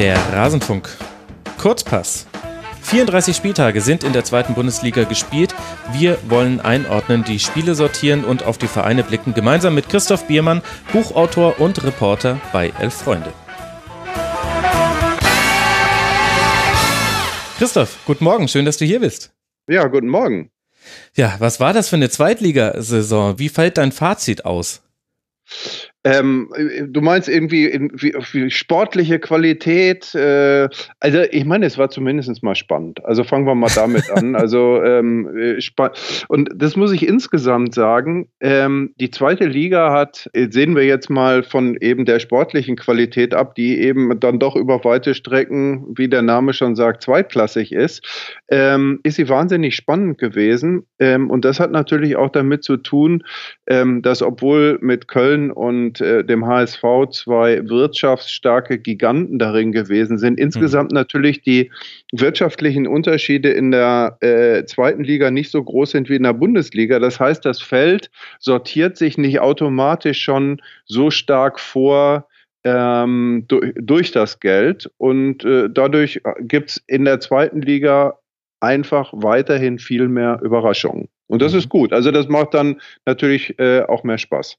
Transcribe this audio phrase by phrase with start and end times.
[0.00, 0.88] Der Rasenfunk.
[1.58, 2.26] Kurzpass.
[2.84, 5.54] 34 Spieltage sind in der zweiten Bundesliga gespielt.
[5.92, 10.62] Wir wollen einordnen, die Spiele sortieren und auf die Vereine blicken, gemeinsam mit Christoph Biermann,
[10.90, 13.30] Buchautor und Reporter bei Elf Freunde.
[17.58, 19.34] Christoph, guten Morgen, schön, dass du hier bist.
[19.68, 20.50] Ja, guten Morgen.
[21.14, 23.38] Ja, was war das für eine Zweitligasaison?
[23.38, 24.80] Wie fällt dein Fazit aus?
[26.02, 26.48] Ähm,
[26.88, 30.14] du meinst irgendwie, irgendwie sportliche Qualität?
[30.14, 30.68] Äh,
[30.98, 33.04] also ich meine, es war zumindest mal spannend.
[33.04, 34.20] Also fangen wir mal damit an.
[34.40, 35.58] Also ähm,
[36.28, 38.28] und das muss ich insgesamt sagen.
[38.40, 43.54] Ähm, die zweite Liga hat, sehen wir jetzt mal von eben der sportlichen Qualität ab,
[43.54, 48.02] die eben dann doch über weite Strecken, wie der Name schon sagt, zweitklassig ist,
[48.48, 50.86] ähm, ist sie wahnsinnig spannend gewesen.
[50.98, 53.24] Ähm, und das hat natürlich auch damit zu tun,
[53.66, 60.18] ähm, dass obwohl mit Köln und und äh, dem HSV zwei wirtschaftsstarke Giganten darin gewesen
[60.18, 60.38] sind.
[60.38, 60.96] Insgesamt mhm.
[60.96, 61.70] natürlich die
[62.12, 66.98] wirtschaftlichen Unterschiede in der äh, zweiten Liga nicht so groß sind wie in der Bundesliga.
[66.98, 72.28] Das heißt, das Feld sortiert sich nicht automatisch schon so stark vor,
[72.62, 74.88] ähm, durch, durch, das Geld.
[74.98, 78.18] Und äh, dadurch gibt es in der zweiten Liga
[78.60, 81.08] einfach weiterhin viel mehr Überraschungen.
[81.26, 81.58] Und das mhm.
[81.58, 81.92] ist gut.
[81.92, 84.58] Also das macht dann natürlich äh, auch mehr Spaß.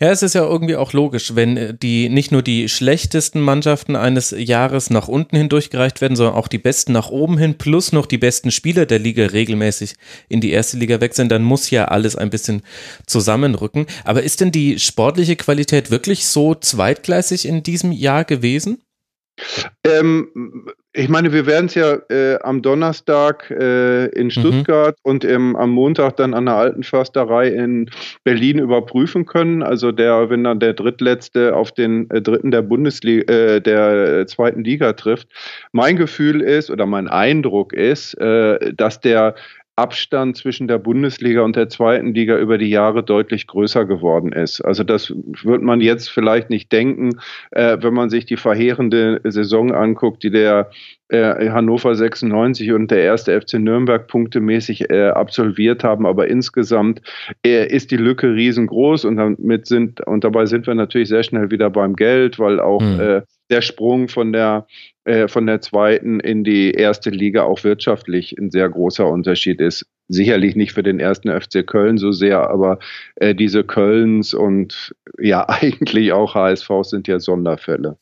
[0.00, 3.96] Ja, es ist ja irgendwie auch logisch, wenn äh, die nicht nur die schlechtesten Mannschaften
[3.96, 7.92] eines Jahres nach unten hin durchgereicht werden, sondern auch die besten nach oben hin, plus
[7.92, 9.94] noch die besten Spieler der Liga regelmäßig
[10.28, 12.62] in die erste Liga wechseln, dann muss ja alles ein bisschen
[13.06, 13.86] zusammenrücken.
[14.04, 18.82] Aber ist denn die sportliche Qualität wirklich so zweitgleisig in diesem Jahr gewesen?
[19.84, 20.66] Ähm,
[20.98, 24.30] ich meine, wir werden es ja äh, am Donnerstag äh, in mhm.
[24.30, 25.10] Stuttgart mhm.
[25.10, 27.88] und im, am Montag dann an der Alten Försterei in
[28.24, 29.62] Berlin überprüfen können.
[29.62, 34.64] Also der, wenn dann der Drittletzte auf den äh, Dritten der Bundesliga, äh, der zweiten
[34.64, 35.28] Liga trifft.
[35.70, 39.36] Mein Gefühl ist oder mein Eindruck ist, äh, dass der
[39.78, 44.60] Abstand zwischen der Bundesliga und der zweiten Liga über die Jahre deutlich größer geworden ist.
[44.60, 47.20] Also das wird man jetzt vielleicht nicht denken,
[47.52, 50.70] äh, wenn man sich die verheerende Saison anguckt, die der
[51.10, 56.06] äh, Hannover 96 und der erste FC Nürnberg punktemäßig äh, absolviert haben.
[56.06, 57.00] Aber insgesamt
[57.46, 61.52] äh, ist die Lücke riesengroß und damit sind und dabei sind wir natürlich sehr schnell
[61.52, 63.22] wieder beim Geld, weil auch mhm.
[63.50, 64.66] Der Sprung von der
[65.04, 69.86] äh, von der zweiten in die erste Liga auch wirtschaftlich ein sehr großer Unterschied ist.
[70.08, 72.78] Sicherlich nicht für den ersten FC Köln so sehr, aber
[73.16, 77.96] äh, diese Kölns und ja eigentlich auch HSV sind ja Sonderfälle.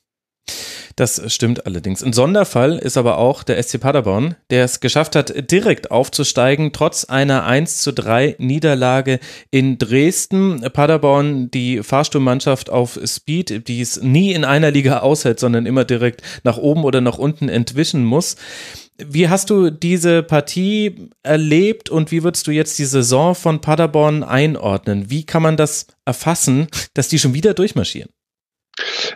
[0.96, 2.02] Das stimmt allerdings.
[2.02, 7.04] Ein Sonderfall ist aber auch der SC Paderborn, der es geschafft hat, direkt aufzusteigen, trotz
[7.04, 9.20] einer 1 zu 3 Niederlage
[9.50, 10.62] in Dresden.
[10.72, 16.22] Paderborn, die Fahrstuhlmannschaft auf Speed, die es nie in einer Liga aushält, sondern immer direkt
[16.44, 18.36] nach oben oder nach unten entwischen muss.
[18.96, 24.24] Wie hast du diese Partie erlebt und wie würdest du jetzt die Saison von Paderborn
[24.24, 25.10] einordnen?
[25.10, 28.08] Wie kann man das erfassen, dass die schon wieder durchmarschieren?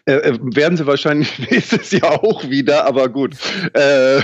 [0.07, 3.35] Äh, äh, werden sie wahrscheinlich nächstes Jahr auch wieder, aber gut.
[3.75, 4.21] Äh,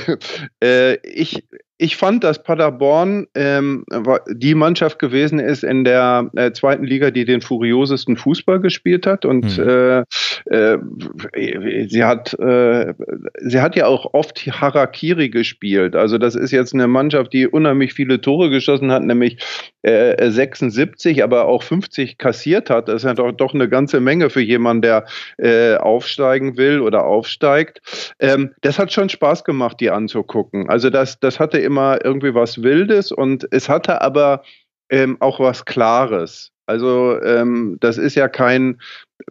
[0.62, 1.44] äh, ich,
[1.78, 3.84] ich fand, dass Paderborn ähm,
[4.30, 9.26] die Mannschaft gewesen ist in der äh, zweiten Liga, die den furiosesten Fußball gespielt hat.
[9.26, 10.04] Und mhm.
[11.88, 15.94] sie hat sie hat ja auch oft Harakiri gespielt.
[15.96, 19.38] Also das ist jetzt eine Mannschaft, die unheimlich viele Tore geschossen hat, nämlich
[19.86, 22.88] äh, 76, aber auch 50 kassiert hat.
[22.88, 25.04] Das ist ja doch, doch eine ganze Menge für jemanden, der
[25.38, 27.80] äh, aufsteigen will oder aufsteigt.
[28.18, 30.68] Ähm, das hat schon Spaß gemacht, die anzugucken.
[30.68, 34.42] Also das, das hatte immer irgendwie was Wildes und es hatte aber
[34.90, 36.52] ähm, auch was Klares.
[36.66, 38.80] Also ähm, das ist ja kein,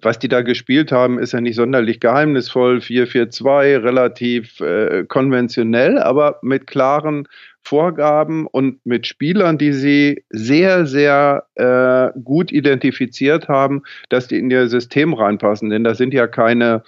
[0.02, 6.40] was die da gespielt haben, ist ja nicht sonderlich geheimnisvoll, 4-4-2, relativ äh, konventionell, aber
[6.42, 7.28] mit klaren
[7.62, 14.52] Vorgaben und mit Spielern, die sie sehr, sehr äh, gut identifiziert haben, dass die in
[14.52, 15.72] ihr System reinpassen.
[15.72, 16.84] Denn da sind ja keine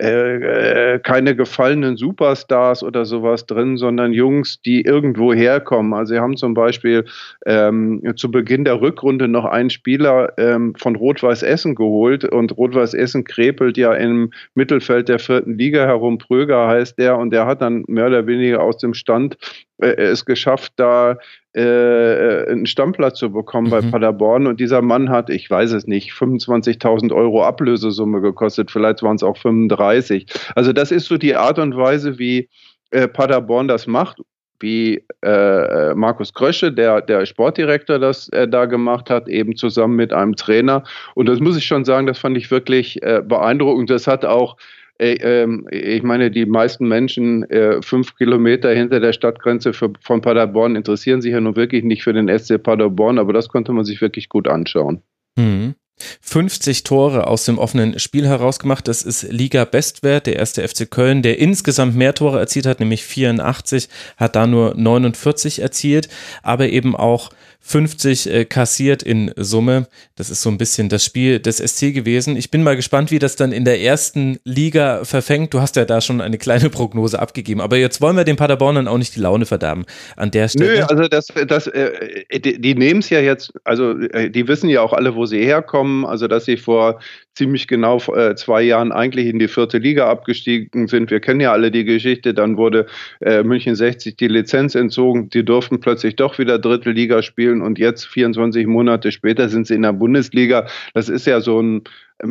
[0.00, 5.92] äh, äh, keine gefallenen Superstars oder sowas drin, sondern Jungs, die irgendwo herkommen.
[5.92, 7.04] Also sie haben zum Beispiel
[7.44, 12.94] ähm, zu Beginn der Rückrunde noch einen Spieler ähm, von Rot-Weiß Essen geholt und Rot-Weiß
[12.94, 16.16] Essen krepelt ja im Mittelfeld der vierten Liga herum.
[16.16, 19.36] Pröger heißt der und der hat dann mehr oder weniger aus dem Stand
[19.80, 21.16] es geschafft, da
[21.56, 23.70] äh, äh, einen Stammplatz zu bekommen mhm.
[23.70, 24.46] bei Paderborn.
[24.46, 28.70] Und dieser Mann hat, ich weiß es nicht, 25.000 Euro Ablösesumme gekostet.
[28.70, 30.26] Vielleicht waren es auch 35.
[30.54, 32.48] Also das ist so die Art und Weise, wie
[32.90, 34.18] äh, Paderborn das macht
[34.62, 40.12] wie äh, Markus Krösche, der, der Sportdirektor, das äh, da gemacht hat, eben zusammen mit
[40.12, 40.84] einem Trainer.
[41.14, 43.88] Und das muss ich schon sagen, das fand ich wirklich äh, beeindruckend.
[43.88, 49.72] Das hat auch äh, ich meine, die meisten Menschen äh, fünf Kilometer hinter der Stadtgrenze
[49.72, 53.72] von Paderborn interessieren sich ja nun wirklich nicht für den SC Paderborn, aber das konnte
[53.72, 55.02] man sich wirklich gut anschauen.
[55.36, 55.74] Mhm.
[56.20, 58.88] 50 Tore aus dem offenen Spiel herausgemacht.
[58.88, 60.26] Das ist Liga-Bestwert.
[60.26, 64.74] Der erste FC Köln, der insgesamt mehr Tore erzielt hat, nämlich 84, hat da nur
[64.76, 66.08] 49 erzielt,
[66.42, 67.30] aber eben auch
[67.60, 69.86] 50 äh, kassiert in Summe.
[70.16, 72.36] Das ist so ein bisschen das Spiel des SC gewesen.
[72.36, 75.54] Ich bin mal gespannt, wie das dann in der ersten Liga verfängt.
[75.54, 77.60] Du hast ja da schon eine kleine Prognose abgegeben.
[77.60, 79.84] Aber jetzt wollen wir den Paderbornern auch nicht die Laune verderben
[80.16, 80.78] an der Stelle.
[80.78, 84.68] Nö, also das, das, äh, die, die nehmen es ja jetzt, also äh, die wissen
[84.68, 86.04] ja auch alle, wo sie herkommen.
[86.06, 87.00] Also dass sie vor
[87.34, 91.10] ziemlich genau äh, zwei Jahren eigentlich in die vierte Liga abgestiegen sind.
[91.10, 92.34] Wir kennen ja alle die Geschichte.
[92.34, 92.86] Dann wurde
[93.20, 95.30] äh, München 60 die Lizenz entzogen.
[95.30, 99.74] Die durften plötzlich doch wieder dritte Liga spielen und jetzt 24 Monate später sind sie
[99.74, 100.66] in der Bundesliga.
[100.94, 101.82] Das ist ja so ein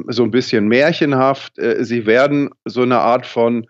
[0.07, 1.57] so ein bisschen märchenhaft.
[1.59, 3.67] Äh, sie werden so eine Art von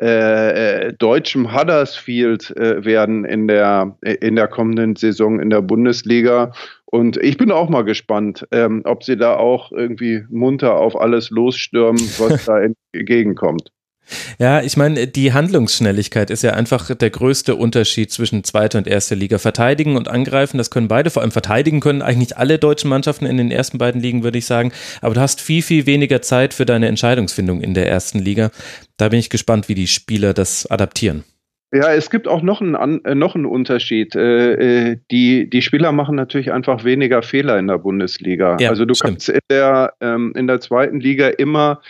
[0.00, 6.52] äh, äh, deutschem Huddersfield äh, werden in der, in der kommenden Saison in der Bundesliga.
[6.86, 11.30] Und ich bin auch mal gespannt, ähm, ob sie da auch irgendwie munter auf alles
[11.30, 12.60] losstürmen, was da
[12.92, 13.70] entgegenkommt.
[14.38, 19.16] Ja, ich meine, die Handlungsschnelligkeit ist ja einfach der größte Unterschied zwischen zweiter und erster
[19.16, 19.38] Liga.
[19.38, 21.10] Verteidigen und angreifen, das können beide.
[21.10, 24.46] Vor allem verteidigen können eigentlich alle deutschen Mannschaften in den ersten beiden Ligen, würde ich
[24.46, 24.72] sagen.
[25.00, 28.50] Aber du hast viel, viel weniger Zeit für deine Entscheidungsfindung in der ersten Liga.
[28.96, 31.24] Da bin ich gespannt, wie die Spieler das adaptieren.
[31.74, 34.14] Ja, es gibt auch noch einen, äh, noch einen Unterschied.
[34.14, 38.58] Äh, äh, die, die Spieler machen natürlich einfach weniger Fehler in der Bundesliga.
[38.60, 39.12] Ja, also du stimmt.
[39.12, 41.80] kannst in der, ähm, in der zweiten Liga immer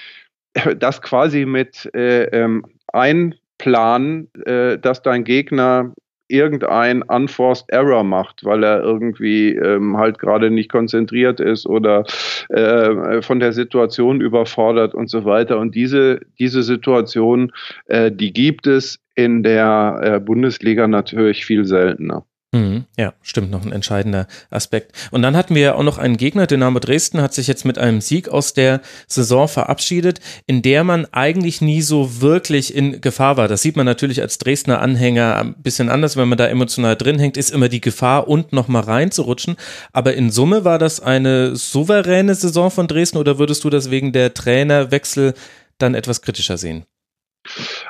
[0.78, 5.92] das quasi mit äh, ähm, einplanen, äh, dass dein Gegner
[6.32, 12.04] irgendein unforced Error macht, weil er irgendwie ähm, halt gerade nicht konzentriert ist oder
[12.48, 15.58] äh, von der Situation überfordert und so weiter.
[15.58, 17.52] Und diese, diese Situation,
[17.86, 22.24] äh, die gibt es in der äh, Bundesliga natürlich viel seltener.
[22.54, 24.92] Mhm, ja, stimmt, noch ein entscheidender Aspekt.
[25.10, 27.78] Und dann hatten wir ja auch noch einen Gegner, Dynamo Dresden hat sich jetzt mit
[27.78, 33.38] einem Sieg aus der Saison verabschiedet, in der man eigentlich nie so wirklich in Gefahr
[33.38, 33.48] war.
[33.48, 37.18] Das sieht man natürlich als Dresdner Anhänger ein bisschen anders, wenn man da emotional drin
[37.18, 39.56] hängt, ist immer die Gefahr, und nochmal reinzurutschen.
[39.94, 44.12] Aber in Summe war das eine souveräne Saison von Dresden oder würdest du das wegen
[44.12, 45.32] der Trainerwechsel
[45.78, 46.84] dann etwas kritischer sehen?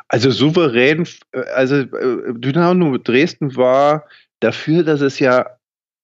[0.08, 4.04] Also souverän, äh, also äh, Dynamo Dresden war
[4.42, 5.46] dafür, dass es ja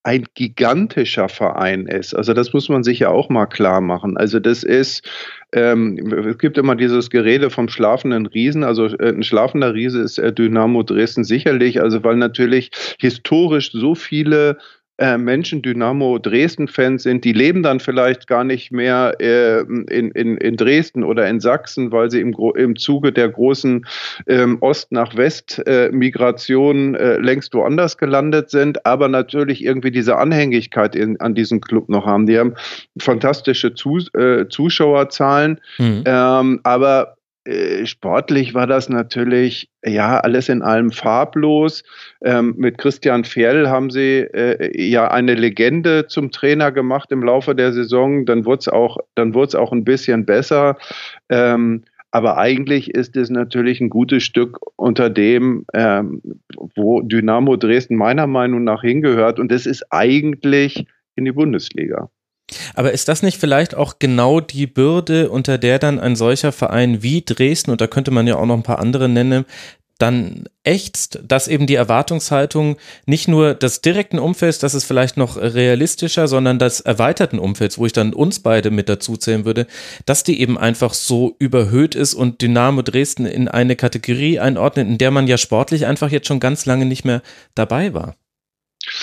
[0.05, 2.15] ein gigantischer Verein ist.
[2.15, 4.17] Also das muss man sich ja auch mal klar machen.
[4.17, 5.07] Also das ist,
[5.53, 8.65] ähm, es gibt immer dieses Gerede vom schlafenden Riesen.
[8.65, 11.83] Also äh, ein schlafender Riese ist äh, Dynamo Dresden sicherlich.
[11.83, 14.57] Also weil natürlich historisch so viele
[14.99, 20.57] Menschen Dynamo Dresden-Fans sind, die leben dann vielleicht gar nicht mehr äh, in, in, in
[20.57, 23.87] Dresden oder in Sachsen, weil sie im, im Zuge der großen
[24.27, 30.97] ähm, Ost- nach West-Migration äh, äh, längst woanders gelandet sind, aber natürlich irgendwie diese Anhängigkeit
[30.97, 32.27] in, an diesen Club noch haben.
[32.27, 32.55] Die haben
[32.99, 36.03] fantastische Zu, äh, Zuschauerzahlen, mhm.
[36.07, 37.18] ähm, aber äh,
[37.87, 41.83] sportlich war das natürlich ja alles in allem farblos.
[42.23, 47.55] Ähm, mit Christian Fjell haben sie äh, ja eine Legende zum Trainer gemacht im Laufe
[47.55, 48.27] der Saison.
[48.27, 50.77] Dann wurde es auch, dann es auch ein bisschen besser.
[51.29, 56.23] Ähm, aber eigentlich ist es natürlich ein gutes Stück unter dem, ähm,
[56.75, 59.39] wo Dynamo Dresden meiner Meinung nach hingehört.
[59.39, 62.11] Und das ist eigentlich in die Bundesliga.
[62.75, 67.03] Aber ist das nicht vielleicht auch genau die Bürde, unter der dann ein solcher Verein
[67.03, 69.45] wie Dresden, und da könnte man ja auch noch ein paar andere nennen,
[69.99, 75.37] dann ächzt, dass eben die Erwartungshaltung nicht nur des direkten Umfelds, das ist vielleicht noch
[75.37, 79.67] realistischer, sondern des erweiterten Umfelds, wo ich dann uns beide mit dazu zählen würde,
[80.07, 84.99] dass die eben einfach so überhöht ist und Dynamo Dresden in eine Kategorie einordnet, in
[84.99, 87.21] der man ja sportlich einfach jetzt schon ganz lange nicht mehr
[87.57, 88.15] dabei war.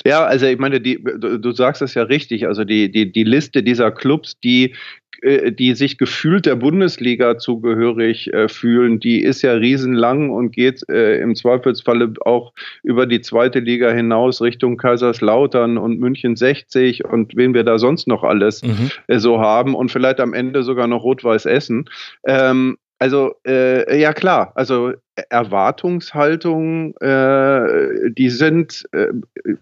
[0.05, 2.47] Ja, also ich meine, die, du, du sagst es ja richtig.
[2.47, 4.73] Also die, die, die Liste dieser Clubs, die
[5.21, 10.87] äh, die sich gefühlt der Bundesliga zugehörig äh, fühlen, die ist ja riesenlang und geht
[10.89, 17.35] äh, im Zweifelsfalle auch über die zweite Liga hinaus Richtung Kaiserslautern und München 60 und
[17.35, 18.91] wen wir da sonst noch alles mhm.
[19.07, 21.89] äh, so haben und vielleicht am Ende sogar noch Rot-Weiß Essen.
[22.25, 24.93] Ähm, also äh, ja klar, also
[25.29, 29.07] Erwartungshaltungen, äh, die sind äh,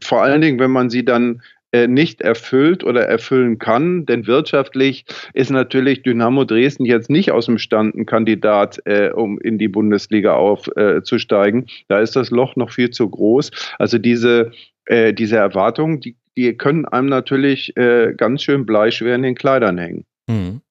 [0.01, 1.41] vor allen Dingen, wenn man sie dann
[1.73, 7.47] äh, nicht erfüllt oder erfüllen kann, denn wirtschaftlich ist natürlich Dynamo Dresden jetzt nicht aus
[7.47, 11.63] dem Stand ein Kandidat, äh, um in die Bundesliga aufzusteigen.
[11.63, 13.49] Äh, da ist das Loch noch viel zu groß.
[13.79, 14.51] Also diese,
[14.85, 19.79] äh, diese Erwartungen, die, die können einem natürlich äh, ganz schön bleischwer in den Kleidern
[19.79, 20.05] hängen.
[20.27, 20.61] Mhm.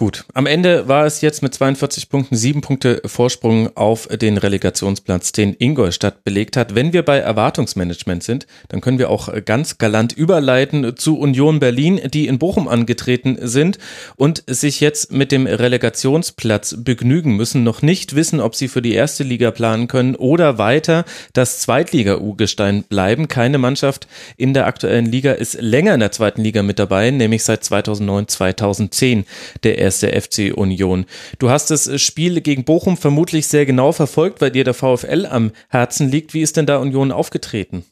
[0.00, 5.32] Gut, am Ende war es jetzt mit 42 Punkten sieben Punkte Vorsprung auf den Relegationsplatz,
[5.32, 6.74] den Ingolstadt belegt hat.
[6.74, 12.00] Wenn wir bei Erwartungsmanagement sind, dann können wir auch ganz galant überleiten zu Union Berlin,
[12.14, 13.76] die in Bochum angetreten sind
[14.16, 18.94] und sich jetzt mit dem Relegationsplatz begnügen müssen, noch nicht wissen, ob sie für die
[18.94, 21.04] erste Liga planen können oder weiter
[21.34, 23.28] das Zweitliga-U-Gestein bleiben.
[23.28, 27.44] Keine Mannschaft in der aktuellen Liga ist länger in der zweiten Liga mit dabei, nämlich
[27.44, 29.26] seit 2009, 2010
[29.62, 31.06] der FC Union.
[31.38, 35.52] Du hast das Spiel gegen Bochum vermutlich sehr genau verfolgt, weil dir der VfL am
[35.68, 36.34] Herzen liegt.
[36.34, 37.84] Wie ist denn da Union aufgetreten?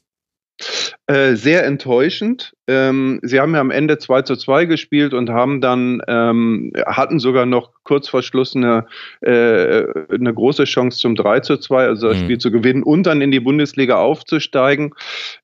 [1.07, 2.53] Äh, sehr enttäuschend.
[2.67, 7.19] Ähm, sie haben ja am Ende 2 zu 2 gespielt und haben dann, ähm, hatten
[7.19, 8.87] sogar noch kurz vor Schluss eine,
[9.23, 12.25] äh, eine große Chance zum 3 zu 2, also das mhm.
[12.25, 14.95] Spiel zu gewinnen und dann in die Bundesliga aufzusteigen.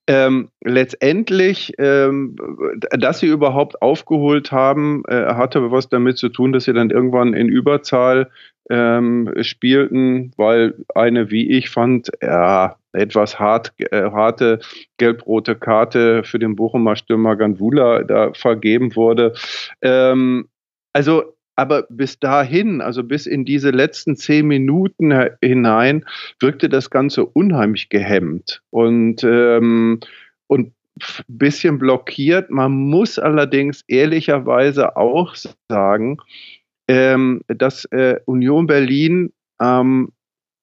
[0.06, 2.36] Ähm, letztendlich, ähm,
[2.90, 7.32] dass sie überhaupt aufgeholt haben, äh, hatte was damit zu tun, dass sie dann irgendwann
[7.32, 8.30] in Überzahl
[8.70, 14.60] ähm, spielten, weil eine, wie ich fand, ja, etwas hart, äh, harte
[14.98, 19.34] gelb-rote Karte für den Bochumer Stürmer Ganvula da vergeben wurde.
[19.82, 20.48] Ähm,
[20.92, 26.04] also aber bis dahin, also bis in diese letzten zehn Minuten hinein,
[26.40, 30.00] wirkte das Ganze unheimlich gehemmt und, ähm,
[30.48, 30.72] und
[31.28, 32.50] bisschen blockiert.
[32.50, 35.34] Man muss allerdings ehrlicherweise auch
[35.68, 36.18] sagen,
[36.88, 40.12] ähm, dass äh, Union Berlin ähm,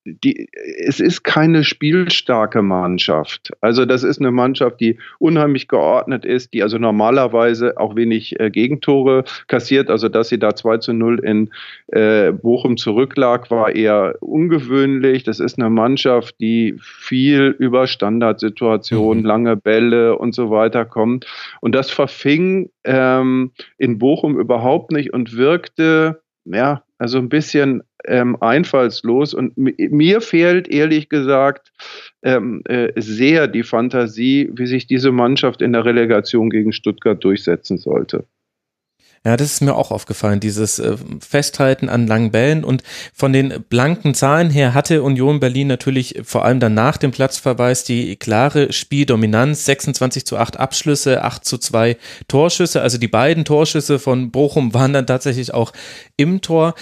[0.05, 3.51] die, es ist keine spielstarke Mannschaft.
[3.62, 8.50] Also das ist eine Mannschaft, die unheimlich geordnet ist, die also normalerweise auch wenig äh,
[8.50, 9.89] Gegentore kassiert.
[9.89, 11.51] Also dass sie da 2 zu 0 in
[11.88, 15.24] äh, Bochum zurücklag, war eher ungewöhnlich.
[15.24, 19.27] Das ist eine Mannschaft, die viel über Standardsituationen, mhm.
[19.27, 21.27] lange Bälle und so weiter kommt.
[21.62, 28.38] Und das verfing ähm, in Bochum überhaupt nicht und wirkte ja, also ein bisschen ähm,
[28.41, 29.34] einfallslos.
[29.34, 31.74] Und mir fehlt ehrlich gesagt
[32.22, 37.79] ähm, äh, sehr die Fantasie, wie sich diese Mannschaft in der Relegation gegen Stuttgart durchsetzen
[37.79, 38.25] sollte.
[39.23, 42.63] Ja, das ist mir auch aufgefallen, dieses äh, Festhalten an langen Bällen.
[42.63, 42.81] Und
[43.13, 47.83] von den blanken Zahlen her hatte Union Berlin natürlich vor allem dann nach dem Platzverweis
[47.83, 51.97] die klare Spieldominanz, 26 zu 8 Abschlüsse, 8 zu 2
[52.27, 55.71] Torschüsse, also die beiden Torschüsse von Bochum waren dann tatsächlich auch
[56.17, 56.73] im Tor,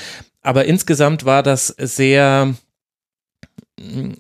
[0.42, 2.54] aber insgesamt war das sehr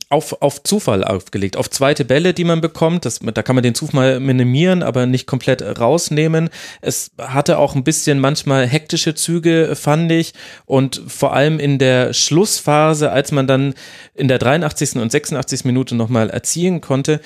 [0.09, 3.05] auf, auf Zufall aufgelegt, auf zweite Bälle, die man bekommt.
[3.05, 6.49] Das, da kann man den Zufall minimieren, aber nicht komplett rausnehmen.
[6.81, 10.33] Es hatte auch ein bisschen manchmal hektische Züge, fand ich.
[10.65, 13.73] Und vor allem in der Schlussphase, als man dann
[14.13, 14.95] in der 83.
[14.95, 15.65] und 86.
[15.65, 17.19] Minute nochmal erzielen konnte,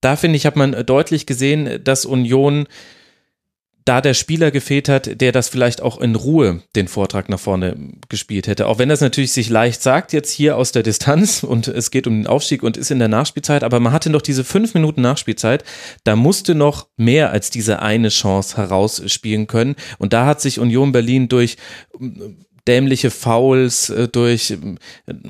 [0.00, 2.66] da finde ich, hat man deutlich gesehen, dass Union
[3.84, 7.76] da der Spieler gefehlt hat, der das vielleicht auch in Ruhe den Vortrag nach vorne
[8.08, 8.66] gespielt hätte.
[8.66, 12.06] Auch wenn das natürlich sich leicht sagt, jetzt hier aus der Distanz und es geht
[12.06, 15.02] um den Aufstieg und ist in der Nachspielzeit, aber man hatte noch diese fünf Minuten
[15.02, 15.64] Nachspielzeit,
[16.04, 19.76] da musste noch mehr als diese eine Chance herausspielen können.
[19.98, 21.56] Und da hat sich Union Berlin durch
[22.66, 24.56] dämliche Fouls, äh, durch äh,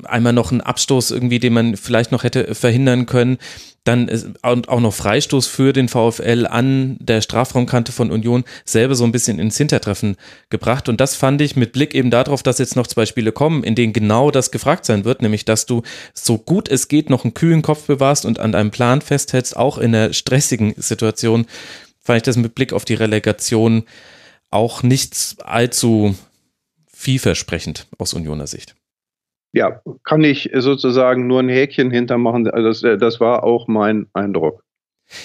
[0.03, 3.37] einmal noch einen Abstoß irgendwie, den man vielleicht noch hätte verhindern können.
[3.83, 4.09] Dann
[4.41, 9.37] auch noch Freistoß für den VfL an der Strafraumkante von Union selber so ein bisschen
[9.37, 10.15] ins Hintertreffen
[10.49, 10.89] gebracht.
[10.89, 13.75] Und das fand ich mit Blick eben darauf, dass jetzt noch zwei Spiele kommen, in
[13.75, 15.83] denen genau das gefragt sein wird, nämlich dass du
[16.15, 19.77] so gut es geht noch einen kühlen Kopf bewahrst und an deinem Plan festhältst, auch
[19.77, 21.45] in einer stressigen Situation,
[22.01, 23.83] fand ich das mit Blick auf die Relegation
[24.49, 26.15] auch nicht allzu
[27.05, 28.75] vielversprechend aus Unioner Sicht.
[29.53, 32.45] Ja, kann ich sozusagen nur ein Häkchen hintermachen.
[32.45, 34.63] Das, das war auch mein Eindruck.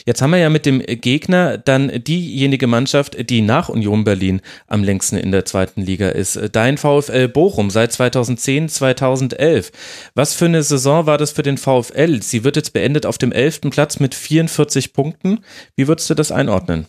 [0.05, 4.85] Jetzt haben wir ja mit dem Gegner dann diejenige Mannschaft, die nach Union Berlin am
[4.85, 6.39] längsten in der zweiten Liga ist.
[6.53, 9.73] Dein VfL Bochum seit 2010, 2011.
[10.15, 12.21] Was für eine Saison war das für den VfL?
[12.21, 15.41] Sie wird jetzt beendet auf dem elften Platz mit 44 Punkten.
[15.77, 16.87] Wie würdest du das einordnen?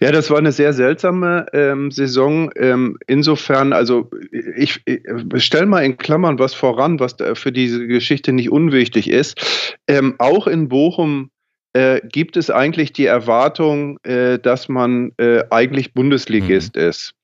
[0.00, 2.50] Ja, das war eine sehr seltsame ähm, Saison.
[2.56, 8.32] Ähm, insofern, also ich, ich stelle mal in Klammern was voran, was für diese Geschichte
[8.32, 9.76] nicht unwichtig ist.
[9.86, 11.30] Ähm, auch in Bochum
[11.74, 16.82] äh, gibt es eigentlich die Erwartung, äh, dass man äh, eigentlich Bundesligist mhm.
[16.82, 17.14] ist.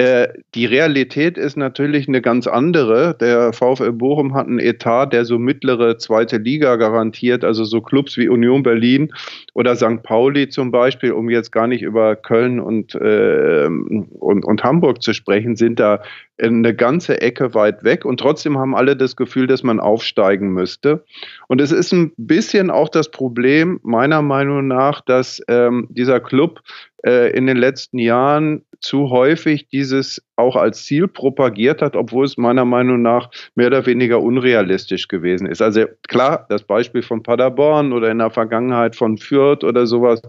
[0.00, 3.16] Äh, die Realität ist natürlich eine ganz andere.
[3.20, 8.16] Der VfL Bochum hat einen Etat, der so mittlere zweite Liga garantiert, also so Clubs
[8.16, 9.12] wie Union Berlin
[9.54, 10.04] oder St.
[10.04, 15.12] Pauli zum Beispiel, um jetzt gar nicht über Köln und, äh, und, und Hamburg zu
[15.14, 16.00] sprechen, sind da
[16.40, 21.04] eine ganze Ecke weit weg und trotzdem haben alle das Gefühl, dass man aufsteigen müsste.
[21.48, 26.60] Und es ist ein bisschen auch das Problem meiner Meinung nach, dass ähm, dieser Club
[27.06, 32.36] äh, in den letzten Jahren zu häufig dieses auch als Ziel propagiert hat, obwohl es
[32.36, 35.60] meiner Meinung nach mehr oder weniger unrealistisch gewesen ist.
[35.60, 40.22] Also klar, das Beispiel von Paderborn oder in der Vergangenheit von Fürth oder sowas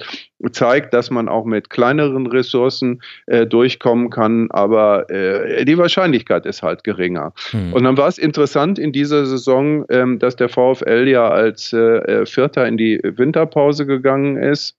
[0.51, 6.63] zeigt, dass man auch mit kleineren Ressourcen äh, durchkommen kann, aber äh, die Wahrscheinlichkeit ist
[6.63, 7.33] halt geringer.
[7.51, 7.73] Hm.
[7.73, 12.25] Und dann war es interessant in dieser Saison, ähm, dass der VfL ja als äh,
[12.25, 14.78] Vierter in die Winterpause gegangen ist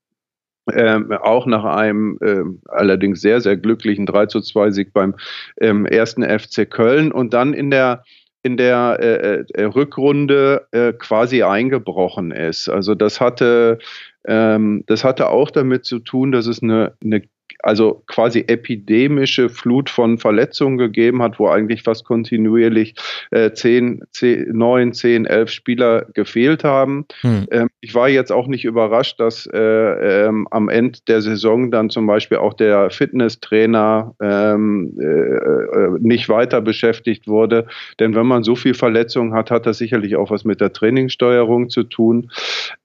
[0.73, 5.15] ähm, auch nach einem ähm, allerdings sehr, sehr glücklichen 3 zu 2 Sieg beim
[5.61, 8.03] ähm, ersten FC Köln und dann in der
[8.43, 12.69] in der äh, äh, Rückrunde äh, quasi eingebrochen ist.
[12.69, 13.79] Also das hatte,
[14.27, 17.23] ähm, das hatte auch damit zu tun, dass es eine, eine
[17.63, 22.95] also quasi epidemische Flut von Verletzungen gegeben hat, wo eigentlich fast kontinuierlich
[23.31, 27.07] äh, zehn, zehn, neun, zehn, elf Spieler gefehlt haben.
[27.21, 27.47] Hm.
[27.51, 31.91] Ähm, ich war jetzt auch nicht überrascht, dass äh, ähm, am Ende der Saison dann
[31.91, 37.67] zum Beispiel auch der Fitnesstrainer ähm, äh, äh nicht weiter beschäftigt wurde.
[37.99, 41.69] Denn wenn man so viel Verletzungen hat, hat das sicherlich auch was mit der Trainingssteuerung
[41.69, 42.31] zu tun.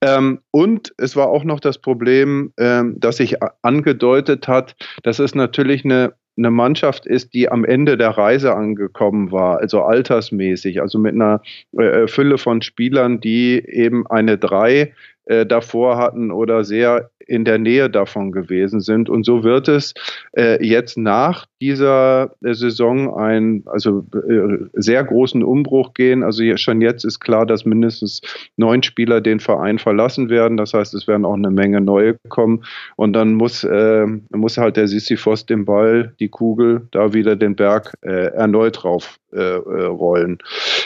[0.01, 5.19] Ähm, und es war auch noch das Problem, ähm, dass sich angedeutet hat, hat, dass
[5.19, 10.81] es natürlich eine, eine Mannschaft ist, die am Ende der Reise angekommen war, also altersmäßig,
[10.81, 11.41] also mit einer
[11.77, 14.93] äh, Fülle von Spielern, die eben eine Drei
[15.25, 19.09] äh, davor hatten oder sehr in der Nähe davon gewesen sind.
[19.09, 19.93] Und so wird es
[20.37, 26.23] äh, jetzt nach dieser äh, Saison einen also äh, sehr großen Umbruch gehen.
[26.23, 28.21] Also schon jetzt ist klar, dass mindestens
[28.57, 30.57] neun Spieler den Verein verlassen werden.
[30.57, 32.63] Das heißt, es werden auch eine Menge neue kommen.
[32.97, 37.55] Und dann muss, äh, muss halt der Sisyphos den Ball, die Kugel, da wieder den
[37.55, 40.39] Berg äh, erneut drauf äh, äh, rollen.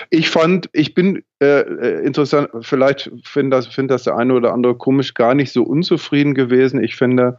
[0.10, 5.14] Ich fand, ich bin interessant, vielleicht findet das, find das der eine oder andere komisch,
[5.14, 6.84] gar nicht so unzufrieden gewesen.
[6.84, 7.38] Ich finde,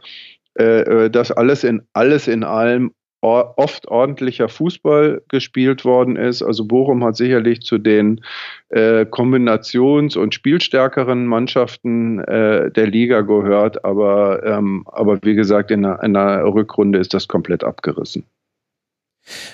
[0.55, 6.41] äh, dass alles in, alles in allem oft ordentlicher Fußball gespielt worden ist.
[6.41, 8.21] Also Bochum hat sicherlich zu den
[8.69, 15.85] äh, kombinations- und spielstärkeren Mannschaften äh, der Liga gehört, aber, ähm, aber wie gesagt, in
[15.85, 18.25] einer, in einer Rückrunde ist das komplett abgerissen.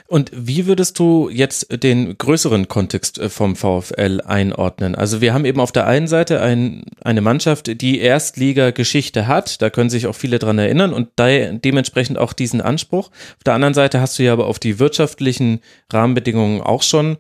[0.08, 4.96] Und wie würdest du jetzt den größeren Kontext äh, vom VfL einordnen?
[4.96, 9.70] Also wir haben eben auf der einen Seite ein, eine Mannschaft, die Erstliga-Geschichte hat, da
[9.70, 13.10] können sich auch viele dran erinnern und de dementsprechend auch diesen Anspruch.
[13.10, 15.60] Auf der anderen Seite hast du ja aber auf die wirtschaftlichen
[15.92, 17.18] Rahmenbedingungen auch schon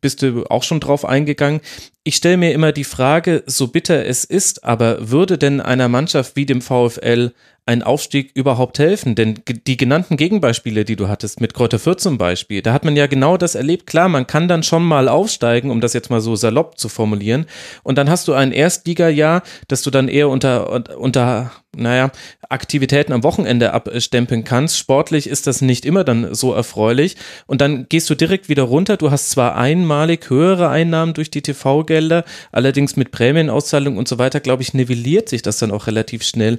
[0.00, 1.60] bist du auch schon drauf eingegangen.
[2.02, 6.36] Ich stelle mir immer die Frage, so bitter es ist, aber würde denn einer Mannschaft
[6.36, 7.32] wie dem VfL
[7.70, 9.14] ein Aufstieg überhaupt helfen?
[9.14, 12.96] Denn die genannten Gegenbeispiele, die du hattest, mit Kräuter Fürth zum Beispiel, da hat man
[12.96, 13.86] ja genau das erlebt.
[13.86, 17.46] Klar, man kann dann schon mal aufsteigen, um das jetzt mal so salopp zu formulieren.
[17.84, 22.10] Und dann hast du ein Erstligajahr, das du dann eher unter, unter, naja,
[22.48, 24.76] Aktivitäten am Wochenende abstempeln kannst.
[24.76, 27.16] Sportlich ist das nicht immer dann so erfreulich.
[27.46, 28.96] Und dann gehst du direkt wieder runter.
[28.96, 34.40] Du hast zwar einmalig höhere Einnahmen durch die TV-Gelder, allerdings mit Prämienauszahlung und so weiter,
[34.40, 36.58] glaube ich, nivelliert sich das dann auch relativ schnell.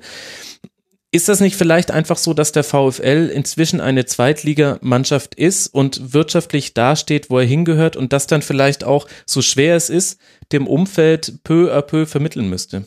[1.13, 6.73] Ist das nicht vielleicht einfach so, dass der VfL inzwischen eine Zweitligamannschaft ist und wirtschaftlich
[6.73, 10.21] dasteht, wo er hingehört und das dann vielleicht auch, so schwer es ist,
[10.53, 12.85] dem Umfeld peu à peu vermitteln müsste?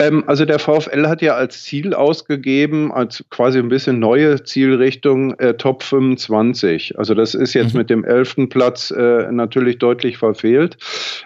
[0.00, 5.34] Ähm, also der VfL hat ja als Ziel ausgegeben, als quasi ein bisschen neue Zielrichtung
[5.40, 6.96] äh, Top 25.
[6.96, 7.78] Also das ist jetzt mhm.
[7.80, 10.76] mit dem elften Platz äh, natürlich deutlich verfehlt.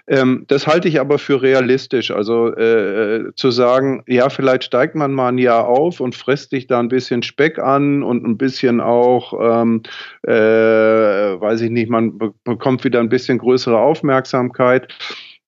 [0.06, 2.10] Ähm, das halte ich aber für realistisch.
[2.10, 6.48] Also äh, äh, zu sagen, ja, vielleicht steigt man mal ein Jahr auf und frisst
[6.48, 9.82] sich da ein bisschen Speck an und ein bisschen auch, ähm,
[10.22, 14.88] äh, weiß ich nicht, man bekommt wieder ein bisschen größere Aufmerksamkeit.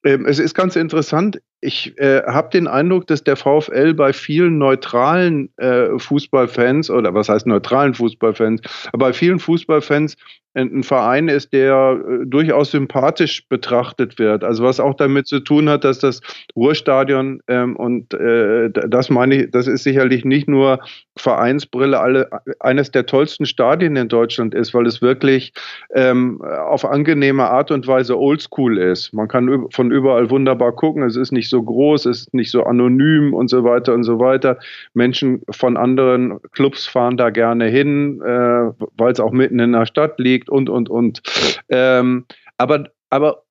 [0.04, 4.58] Ähm, es ist ganz interessant ich äh, habe den Eindruck, dass der VfL bei vielen
[4.58, 8.60] neutralen äh, Fußballfans oder was heißt neutralen Fußballfans,
[8.92, 10.16] aber bei vielen Fußballfans
[10.54, 14.44] ein Verein ist, der äh, durchaus sympathisch betrachtet wird.
[14.44, 16.20] Also was auch damit zu tun hat, dass das
[16.54, 20.78] Ruhrstadion ähm, und äh, das meine ich, das ist sicherlich nicht nur
[21.16, 22.28] Vereinsbrille, alle
[22.60, 25.52] eines der tollsten Stadien in Deutschland ist, weil es wirklich
[25.94, 29.12] ähm, auf angenehme Art und Weise oldschool ist.
[29.12, 31.02] Man kann von überall wunderbar gucken.
[31.02, 34.18] Es ist nicht so groß, es ist nicht so anonym und so weiter und so
[34.18, 34.58] weiter.
[34.94, 39.86] Menschen von anderen Clubs fahren da gerne hin, äh, weil es auch mitten in der
[39.86, 41.22] Stadt liegt und, und, und.
[41.68, 42.26] Ähm,
[42.58, 43.44] aber, aber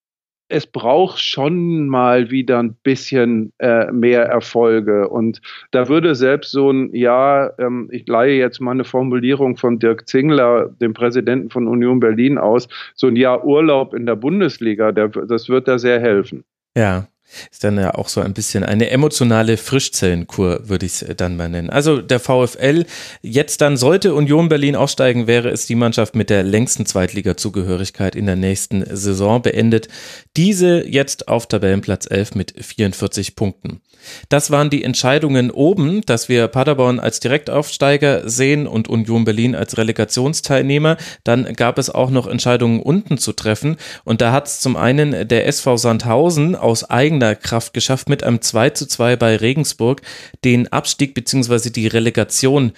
[0.48, 5.08] es braucht schon mal wieder ein bisschen äh, mehr Erfolge.
[5.08, 5.40] Und
[5.70, 10.08] da würde selbst so ein, ja, ähm, ich leihe jetzt mal eine Formulierung von Dirk
[10.08, 15.08] Zingler, dem Präsidenten von Union Berlin aus, so ein Jahr Urlaub in der Bundesliga, der,
[15.08, 16.44] das wird da sehr helfen.
[16.76, 17.06] Ja,
[17.50, 21.48] Ist dann ja auch so ein bisschen eine emotionale Frischzellenkur, würde ich es dann mal
[21.48, 21.70] nennen.
[21.70, 22.84] Also der VfL,
[23.22, 28.26] jetzt dann sollte Union Berlin aufsteigen, wäre es die Mannschaft mit der längsten Zweitliga-Zugehörigkeit in
[28.26, 29.88] der nächsten Saison beendet.
[30.36, 33.80] Diese jetzt auf Tabellenplatz 11 mit 44 Punkten.
[34.28, 39.76] Das waren die Entscheidungen oben, dass wir Paderborn als Direktaufsteiger sehen und Union Berlin als
[39.76, 40.96] Relegationsteilnehmer.
[41.24, 45.28] Dann gab es auch noch Entscheidungen unten zu treffen und da hat es zum einen
[45.28, 50.02] der SV Sandhausen aus eigener Kraft geschafft, mit einem 2 zu 2 bei Regensburg
[50.44, 51.70] den Abstieg bzw.
[51.70, 52.72] die Relegation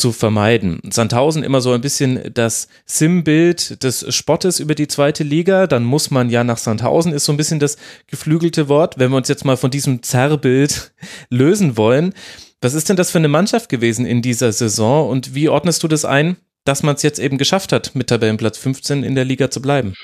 [0.00, 0.80] zu vermeiden.
[0.90, 5.66] Sandhausen immer so ein bisschen das Sinnbild des Spottes über die zweite Liga.
[5.66, 8.98] Dann muss man ja nach Sandhausen, ist so ein bisschen das geflügelte Wort.
[8.98, 10.92] Wenn wir uns jetzt mal von diesem Zerrbild
[11.30, 12.14] lösen wollen.
[12.62, 15.88] Was ist denn das für eine Mannschaft gewesen in dieser Saison und wie ordnest du
[15.88, 19.50] das ein, dass man es jetzt eben geschafft hat, mit Tabellenplatz 15 in der Liga
[19.50, 19.94] zu bleiben?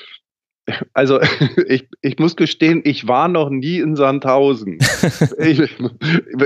[0.93, 1.19] Also
[1.67, 4.79] ich, ich muss gestehen, ich war noch nie in Sandhausen.
[5.39, 5.61] ich,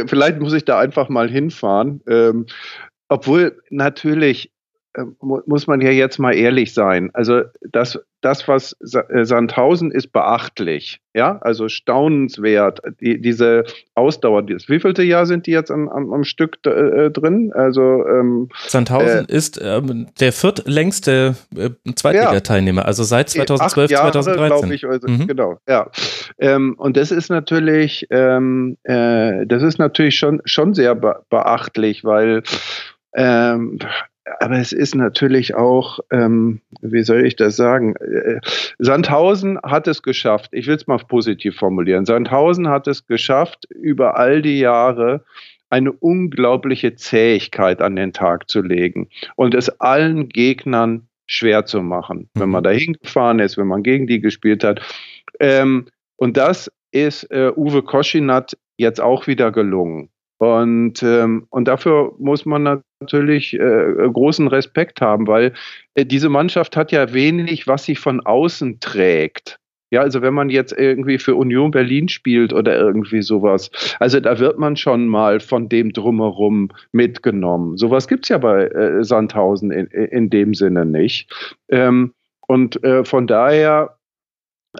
[0.08, 2.02] vielleicht muss ich da einfach mal hinfahren.
[2.08, 2.46] Ähm,
[3.12, 4.52] obwohl natürlich
[4.94, 7.12] äh, muss man ja jetzt mal ehrlich sein.
[7.14, 12.82] Also das, das was äh, Sandhausen ist beachtlich, ja, also staunenswert.
[13.00, 13.64] Die, diese
[13.96, 17.54] Ausdauer, das wievielte Jahr sind die jetzt am, am, am Stück äh, drin?
[17.54, 24.72] Also ähm, Sandhausen äh, ist ähm, der viertlängste äh, Zweitliga-Teilnehmer, also seit 2012, Jahre, 2013.
[24.74, 25.28] Ich, also, mhm.
[25.28, 25.90] Genau, ja.
[26.38, 32.44] Ähm, und das ist natürlich, ähm, äh, das ist natürlich schon schon sehr beachtlich, weil
[33.14, 33.80] ähm,
[34.40, 37.96] aber es ist natürlich auch, ähm, wie soll ich das sagen?
[37.96, 38.40] Äh,
[38.78, 44.18] Sandhausen hat es geschafft, ich will es mal positiv formulieren, Sandhausen hat es geschafft, über
[44.18, 45.24] all die Jahre
[45.70, 52.30] eine unglaubliche Zähigkeit an den Tag zu legen und es allen Gegnern schwer zu machen,
[52.34, 52.66] wenn man mhm.
[52.66, 54.82] dahin gefahren ist, wenn man gegen die gespielt hat.
[55.40, 60.10] Ähm, und das ist äh, Uwe Koschinat jetzt auch wieder gelungen.
[60.40, 65.54] Und, ähm, und dafür muss man natürlich äh, großen Respekt haben, weil
[65.96, 69.58] äh, diese Mannschaft hat ja wenig, was sie von außen trägt.
[69.94, 74.40] Ja, also wenn man jetzt irgendwie für Union Berlin spielt oder irgendwie sowas, also da
[74.40, 77.76] wird man schon mal von dem drumherum mitgenommen.
[77.76, 81.30] Sowas gibt's ja bei äh, Sandhausen in, in dem Sinne nicht.
[81.68, 82.14] Ähm,
[82.48, 83.98] und äh, von daher,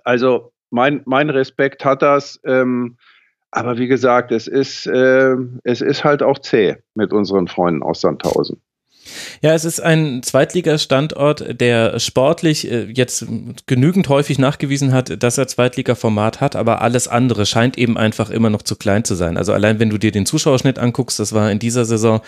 [0.06, 2.40] also mein, mein Respekt hat das.
[2.46, 2.96] Ähm,
[3.52, 8.02] aber wie gesagt, es ist, äh, es ist halt auch zäh mit unseren Freunden aus
[8.02, 8.62] Sandhausen.
[9.42, 13.26] Ja, es ist ein Zweitligastandort, der sportlich äh, jetzt
[13.66, 18.50] genügend häufig nachgewiesen hat, dass er Zweitliga-Format hat, aber alles andere scheint eben einfach immer
[18.50, 19.38] noch zu klein zu sein.
[19.38, 22.22] Also allein wenn du dir den Zuschauerschnitt anguckst, das war in dieser Saison,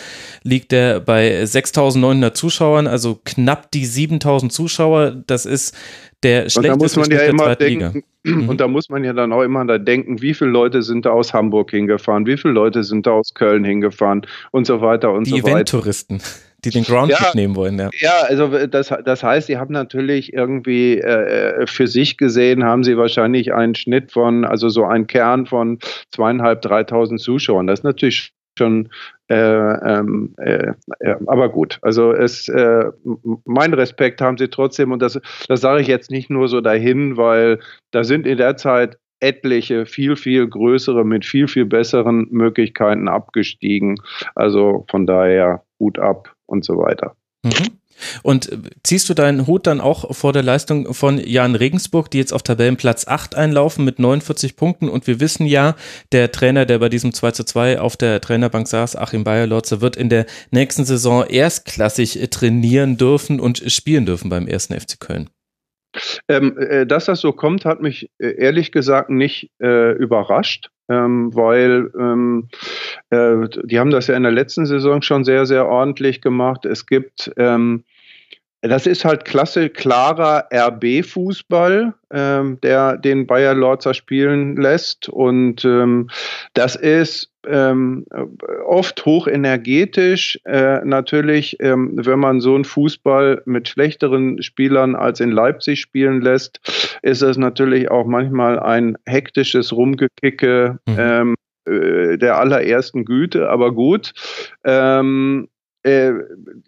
[0.44, 5.12] liegt der bei 6.900 Zuschauern, also knapp die 7.000 Zuschauer.
[5.28, 5.76] Das ist
[6.24, 7.94] der schlechteste Schnitt ja der zweiten Liga.
[8.24, 8.50] Mhm.
[8.50, 11.12] Und da muss man ja dann auch immer da denken, wie viele Leute sind da
[11.12, 15.28] aus Hamburg hingefahren, wie viele Leute sind da aus Köln hingefahren und so weiter und
[15.28, 15.48] die so weiter.
[15.48, 16.22] Die Eventtouristen,
[16.66, 17.90] die den Ground ja, nehmen wollen, ja.
[18.00, 22.98] Ja, also das, das heißt, sie haben natürlich irgendwie äh, für sich gesehen, haben sie
[22.98, 25.80] wahrscheinlich einen Schnitt von, also so einen Kern von
[26.12, 27.68] zweieinhalb, dreitausend Zuschauern.
[27.68, 28.90] Das ist natürlich schon,
[29.30, 31.80] äh, ähm, äh, äh, aber gut.
[31.82, 32.86] Also es, äh,
[33.46, 37.18] mein Respekt haben sie trotzdem und das, das sage ich jetzt nicht nur so dahin,
[37.18, 37.60] weil
[37.92, 43.96] da sind in der Zeit etliche viel, viel größere mit viel, viel besseren Möglichkeiten abgestiegen.
[44.36, 47.16] Also von daher Hut ab und so weiter.
[47.44, 47.80] Mhm.
[48.22, 52.34] Und ziehst du deinen Hut dann auch vor der Leistung von Jan Regensburg, die jetzt
[52.34, 54.90] auf Tabellenplatz 8 einlaufen mit 49 Punkten?
[54.90, 55.76] Und wir wissen ja,
[56.12, 59.96] der Trainer, der bei diesem 2 zu 2 auf der Trainerbank saß, Achim Bayerlotze, wird
[59.96, 65.30] in der nächsten Saison erstklassig trainieren dürfen und spielen dürfen beim ersten FC Köln.
[66.28, 71.34] Ähm, äh, dass das so kommt, hat mich äh, ehrlich gesagt nicht äh, überrascht, ähm,
[71.34, 72.50] weil ähm,
[73.10, 76.66] äh, die haben das ja in der letzten Saison schon sehr, sehr ordentlich gemacht.
[76.66, 77.84] Es gibt ähm,
[78.70, 85.10] das ist halt klasse, klarer RB-Fußball, ähm, der den Bayer Lorzer spielen lässt.
[85.10, 86.10] Und ähm,
[86.54, 88.06] das ist ähm,
[88.66, 90.40] oft hochenergetisch.
[90.46, 96.22] Äh, natürlich, ähm, wenn man so einen Fußball mit schlechteren Spielern als in Leipzig spielen
[96.22, 96.62] lässt,
[97.02, 100.80] ist es natürlich auch manchmal ein hektisches Rumgekicke.
[100.88, 100.96] Mhm.
[100.98, 104.14] Ähm, äh, der allerersten Güte, aber gut.
[104.64, 105.48] Ähm,
[105.84, 106.14] äh,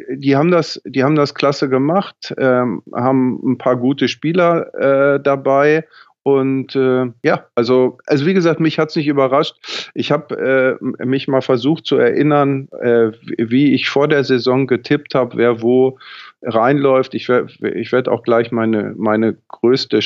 [0.10, 4.74] die haben das, die haben das klasse gemacht, ähm, haben ein paar gute Spieler
[5.16, 5.86] äh, dabei
[6.28, 9.90] und äh, ja, also, also wie gesagt, mich hat's nicht überrascht.
[9.94, 15.14] Ich habe äh, mich mal versucht zu erinnern, äh, wie ich vor der Saison getippt
[15.14, 16.00] habe, wer wo
[16.46, 17.14] reinläuft.
[17.14, 20.00] Ich werde ich werd auch gleich meine, meine größte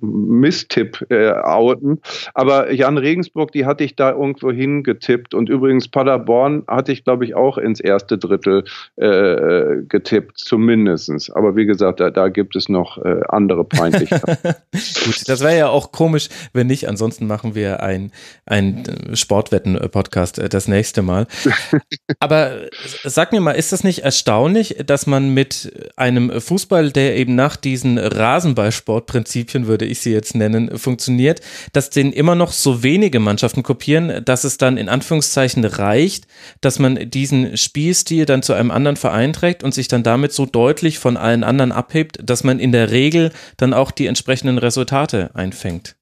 [0.00, 2.00] Misstipp äh, outen.
[2.34, 5.34] Aber Jan Regensburg, die hatte ich da irgendwo hingetippt.
[5.34, 8.64] Und übrigens Paderborn hatte ich, glaube ich, auch ins erste Drittel
[8.96, 11.30] äh, getippt, zumindestens.
[11.30, 14.36] Aber wie gesagt, da, da gibt es noch äh, andere Peinlichkeiten.
[14.72, 16.88] Gut, das wäre ja auch komisch, wenn nicht.
[16.88, 18.12] Ansonsten machen wir ein,
[18.44, 21.26] ein Sportwetten-Podcast äh, das nächste Mal.
[22.20, 22.66] Aber
[23.04, 27.56] sag mir mal, ist das nicht erstaunlich, dass man mit einem Fußball, der eben nach
[27.56, 31.40] diesen Rasenballsportprinzipien, würde ich sie jetzt nennen, funktioniert,
[31.72, 36.26] dass den immer noch so wenige Mannschaften kopieren, dass es dann in Anführungszeichen reicht,
[36.60, 40.46] dass man diesen Spielstil dann zu einem anderen Verein trägt und sich dann damit so
[40.46, 45.30] deutlich von allen anderen abhebt, dass man in der Regel dann auch die entsprechenden Resultate
[45.34, 45.96] einfängt.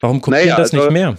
[0.00, 1.16] Warum kopieren naja, das nicht also, mehr?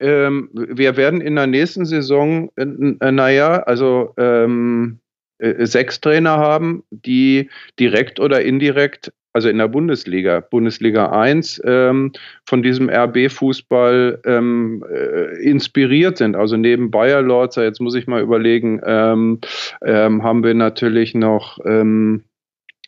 [0.00, 5.00] Ähm, wir werden in der nächsten Saison, äh, äh naja, also ähm,
[5.44, 12.12] äh, sechs Trainer haben, die direkt oder indirekt, also in der Bundesliga, Bundesliga 1, ähm,
[12.46, 16.36] von diesem RB-Fußball ähm, äh, inspiriert sind.
[16.36, 19.40] Also neben Bayer Lorzer, jetzt muss ich mal überlegen, ähm,
[19.84, 22.22] ähm haben wir natürlich noch ähm,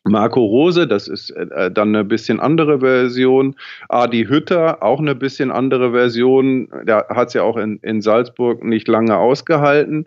[0.09, 3.57] Marco Rose, das ist äh, dann eine bisschen andere Version.
[3.89, 6.69] Adi Hütter, auch eine bisschen andere Version.
[6.85, 10.07] Der hat es ja auch in, in Salzburg nicht lange ausgehalten.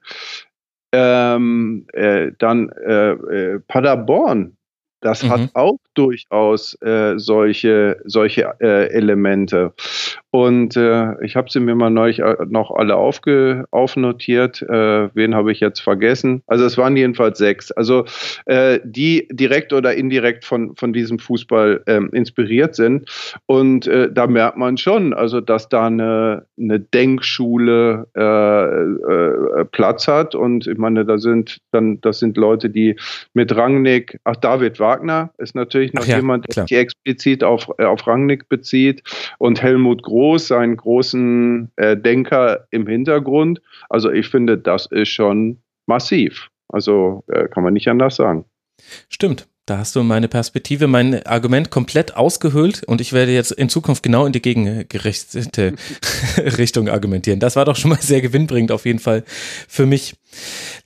[0.91, 4.57] Ähm, äh, dann äh, äh, Paderborn,
[5.01, 5.29] das mhm.
[5.29, 9.73] hat auch durchaus äh, solche, solche äh, Elemente.
[10.31, 14.61] Und äh, ich habe sie mir mal neulich äh, noch alle aufge, aufnotiert.
[14.61, 16.43] Äh, wen habe ich jetzt vergessen?
[16.47, 17.71] Also es waren jedenfalls sechs.
[17.71, 18.05] Also
[18.45, 23.09] äh, die direkt oder indirekt von, von diesem Fußball ähm, inspiriert sind.
[23.45, 28.07] Und da merkt man schon, also dass da eine, eine Denkschule
[29.71, 30.35] Platz hat.
[30.35, 32.95] Und ich meine, da sind dann, das sind Leute, die
[33.33, 37.85] mit Rangnick, ach David Wagner ist natürlich noch ja, jemand, der sich explizit auf, äh,
[37.85, 39.03] auf Rangnick bezieht
[39.37, 43.61] und Helmut Groß, einen großen äh, Denker im Hintergrund.
[43.89, 46.49] Also ich finde, das ist schon massiv.
[46.69, 48.45] Also äh, kann man nicht anders sagen.
[49.09, 49.47] Stimmt.
[49.69, 54.01] Da hast du meine Perspektive, mein Argument komplett ausgehöhlt und ich werde jetzt in Zukunft
[54.01, 55.75] genau in die gegengerichtete
[56.57, 57.39] Richtung argumentieren.
[57.39, 59.23] Das war doch schon mal sehr gewinnbringend auf jeden Fall
[59.67, 60.15] für mich.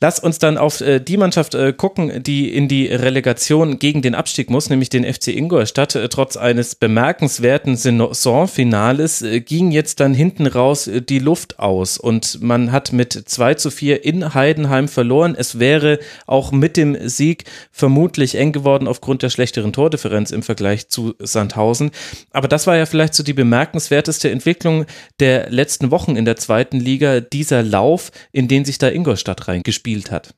[0.04, 4.16] Lass uns dann auf äh, die Mannschaft äh, gucken, die in die Relegation gegen den
[4.16, 5.96] Abstieg muss, nämlich den FC Ingolstadt.
[5.96, 12.72] Äh, trotz eines bemerkenswerten Saisonfinales ging jetzt dann hinten raus die Luft aus und man
[12.72, 15.36] hat mit 2 zu 4 in Heidenheim verloren.
[15.38, 20.90] Es wäre auch mit dem Sieg vermutlich eng geworden aufgrund der schlechteren Tordifferenz im Vergleich
[20.90, 21.92] zu Sandhausen.
[22.32, 24.86] Aber das war ja vielleicht so die bemerkenswerteste Entwicklung
[25.20, 29.48] der letzten Wochen in der zweiten Liga, dieser Lauf, in den sich da Ingolstadt Ingolstadt
[29.48, 30.36] reingespielt hat.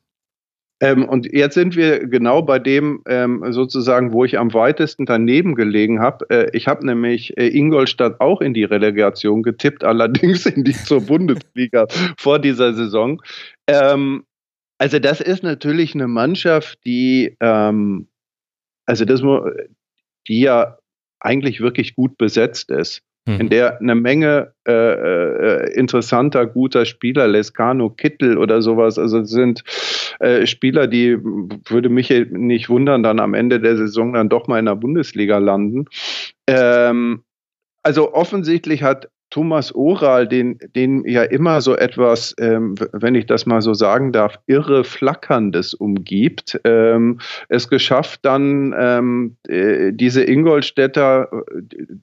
[0.78, 5.54] Ähm, und jetzt sind wir genau bei dem ähm, sozusagen, wo ich am weitesten daneben
[5.54, 6.28] gelegen habe.
[6.28, 11.00] Äh, ich habe nämlich äh, Ingolstadt auch in die Relegation getippt, allerdings in die zur
[11.00, 11.86] Bundesliga
[12.18, 13.22] vor dieser Saison.
[13.66, 14.24] Ähm,
[14.78, 18.08] also das ist natürlich eine Mannschaft, die, ähm,
[18.84, 19.22] also das,
[20.28, 20.76] die ja
[21.20, 23.48] eigentlich wirklich gut besetzt ist in mhm.
[23.48, 29.64] der eine Menge äh, äh, interessanter, guter Spieler, Lescano, Kittel oder sowas, also sind
[30.20, 34.60] äh, Spieler, die würde mich nicht wundern, dann am Ende der Saison dann doch mal
[34.60, 35.86] in der Bundesliga landen.
[36.46, 37.24] Ähm,
[37.82, 43.44] also offensichtlich hat Thomas Oral, den, den ja immer so etwas, ähm, wenn ich das
[43.44, 47.18] mal so sagen darf, irre Flackerndes umgibt, ähm,
[47.50, 51.28] es geschafft dann ähm, äh, diese Ingolstädter,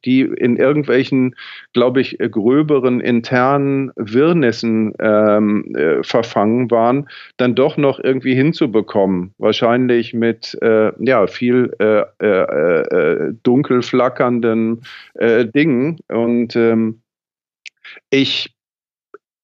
[0.05, 1.33] die in irgendwelchen,
[1.73, 9.33] glaube ich, gröberen internen Wirrnissen ähm, äh, verfangen waren, dann doch noch irgendwie hinzubekommen.
[9.39, 14.83] Wahrscheinlich mit äh, ja, viel äh, äh, äh dunkel flackernden
[15.15, 16.99] Dingen und ähm,
[18.10, 18.56] ich,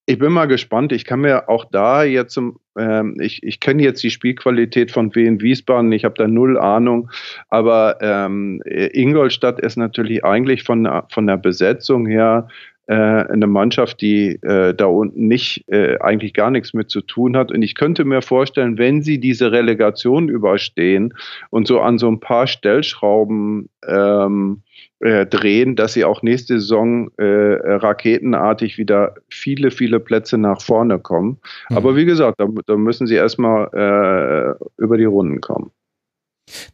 [0.05, 0.91] ich bin mal gespannt.
[0.91, 2.37] Ich kann mir auch da jetzt,
[2.77, 7.09] ähm, ich, ich kenne jetzt die Spielqualität von Wien Wiesbaden, ich habe da null Ahnung,
[7.49, 12.47] aber ähm, Ingolstadt ist natürlich eigentlich von, von der Besetzung her
[12.93, 17.51] eine Mannschaft, die äh, da unten nicht äh, eigentlich gar nichts mit zu tun hat.
[17.51, 21.13] Und ich könnte mir vorstellen, wenn sie diese Relegation überstehen
[21.51, 24.63] und so an so ein paar Stellschrauben ähm,
[25.01, 30.99] äh, drehen, dass sie auch nächste Saison äh, raketenartig wieder viele, viele Plätze nach vorne
[30.99, 31.37] kommen.
[31.69, 31.77] Mhm.
[31.77, 35.71] Aber wie gesagt, da, da müssen sie erstmal äh, über die Runden kommen.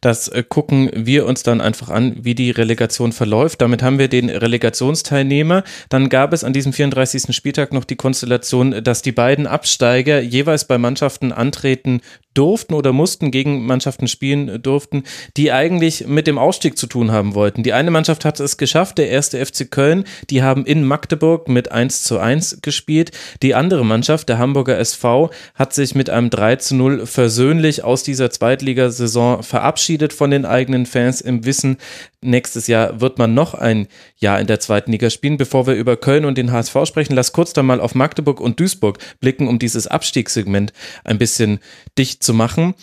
[0.00, 3.60] Das äh, gucken wir uns dann einfach an, wie die Relegation verläuft.
[3.60, 5.64] Damit haben wir den Relegationsteilnehmer.
[5.88, 7.34] Dann gab es an diesem 34.
[7.34, 12.00] Spieltag noch die Konstellation, dass die beiden Absteiger jeweils bei Mannschaften antreten
[12.36, 15.04] durften oder mussten, gegen Mannschaften spielen durften,
[15.36, 17.62] die eigentlich mit dem Ausstieg zu tun haben wollten.
[17.62, 21.72] Die eine Mannschaft hat es geschafft, der erste FC Köln, die haben in Magdeburg mit
[21.72, 23.12] 1 zu 1 gespielt.
[23.42, 28.02] Die andere Mannschaft, der Hamburger SV, hat sich mit einem 3 zu 0 versöhnlich aus
[28.02, 31.78] dieser Zweitligasaison verabschiedet von den eigenen Fans im Wissen,
[32.26, 33.86] nächstes Jahr wird man noch ein
[34.18, 35.36] Jahr in der zweiten Liga spielen.
[35.36, 38.60] Bevor wir über Köln und den HSV sprechen, lass kurz dann mal auf Magdeburg und
[38.60, 40.72] Duisburg blicken, um dieses Abstiegssegment
[41.04, 41.60] ein bisschen
[41.96, 42.74] dicht zu machen.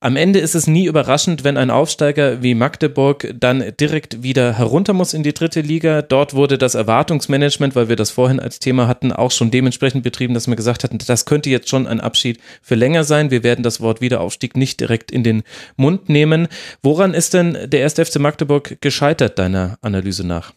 [0.00, 4.92] Am Ende ist es nie überraschend, wenn ein Aufsteiger wie Magdeburg dann direkt wieder herunter
[4.92, 6.02] muss in die dritte Liga.
[6.02, 10.34] Dort wurde das Erwartungsmanagement, weil wir das vorhin als Thema hatten, auch schon dementsprechend betrieben,
[10.34, 13.32] dass wir gesagt hatten, das könnte jetzt schon ein Abschied für länger sein.
[13.32, 15.42] Wir werden das Wort Wiederaufstieg nicht direkt in den
[15.76, 16.46] Mund nehmen.
[16.80, 20.52] Woran ist denn der erste FC Magdeburg gescheitert, deiner Analyse nach?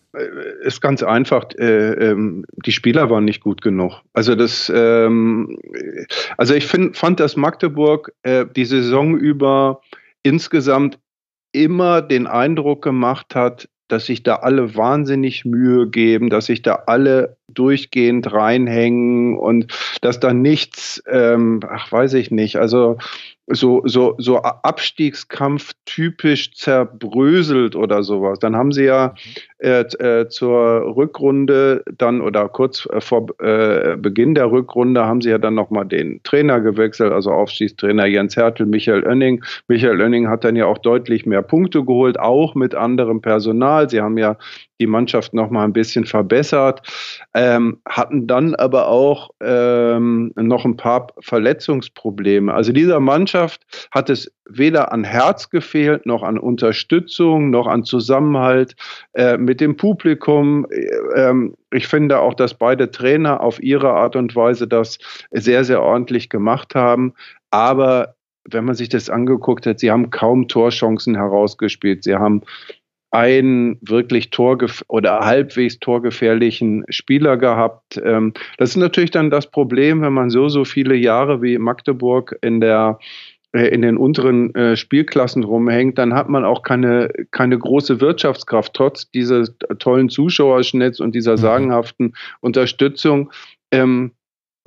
[0.63, 4.01] Ist ganz einfach, äh, ähm, die Spieler waren nicht gut genug.
[4.13, 5.57] Also das, ähm,
[6.37, 9.81] also ich find, fand, dass Magdeburg äh, die Saison über
[10.23, 10.99] insgesamt
[11.51, 16.83] immer den Eindruck gemacht hat, dass sich da alle wahnsinnig Mühe geben, dass sich da
[16.87, 22.97] alle durchgehend reinhängen und dass da nichts, ähm, ach weiß ich nicht, also
[23.47, 28.39] so, so, so Abstiegskampf typisch zerbröselt oder sowas.
[28.39, 29.13] Dann haben sie ja
[29.61, 35.29] äh, äh, zur Rückrunde dann oder kurz äh, vor äh, Beginn der Rückrunde haben sie
[35.29, 39.43] ja dann nochmal den Trainer gewechselt, also Aufstiegstrainer Jens Hertel, Michael Oenning.
[39.67, 43.87] Michael Oenning hat dann ja auch deutlich mehr Punkte geholt, auch mit anderem Personal.
[43.87, 44.35] Sie haben ja
[44.79, 46.81] die Mannschaft noch mal ein bisschen verbessert,
[47.35, 52.51] ähm, hatten dann aber auch ähm, noch ein paar Verletzungsprobleme.
[52.51, 58.75] Also dieser Mannschaft hat es weder an Herz gefehlt, noch an Unterstützung, noch an Zusammenhalt
[59.13, 60.65] äh, mit dem Publikum.
[61.15, 64.99] Ähm, ich finde auch, dass beide Trainer auf ihre Art und Weise das
[65.31, 67.13] sehr, sehr ordentlich gemacht haben.
[67.49, 68.15] Aber
[68.49, 72.03] wenn man sich das angeguckt hat, sie haben kaum Torchancen herausgespielt.
[72.03, 72.43] Sie haben
[73.11, 78.01] einen wirklich torgef oder halbwegs torgefährlichen Spieler gehabt.
[78.03, 82.37] Ähm, das ist natürlich dann das Problem, wenn man so, so viele Jahre wie Magdeburg
[82.41, 82.99] in der
[83.53, 89.11] in den unteren äh, Spielklassen rumhängt, dann hat man auch keine, keine große Wirtschaftskraft, trotz
[89.11, 91.37] dieses tollen Zuschauerschnitts und dieser mhm.
[91.37, 93.31] sagenhaften Unterstützung.
[93.71, 94.11] Ähm,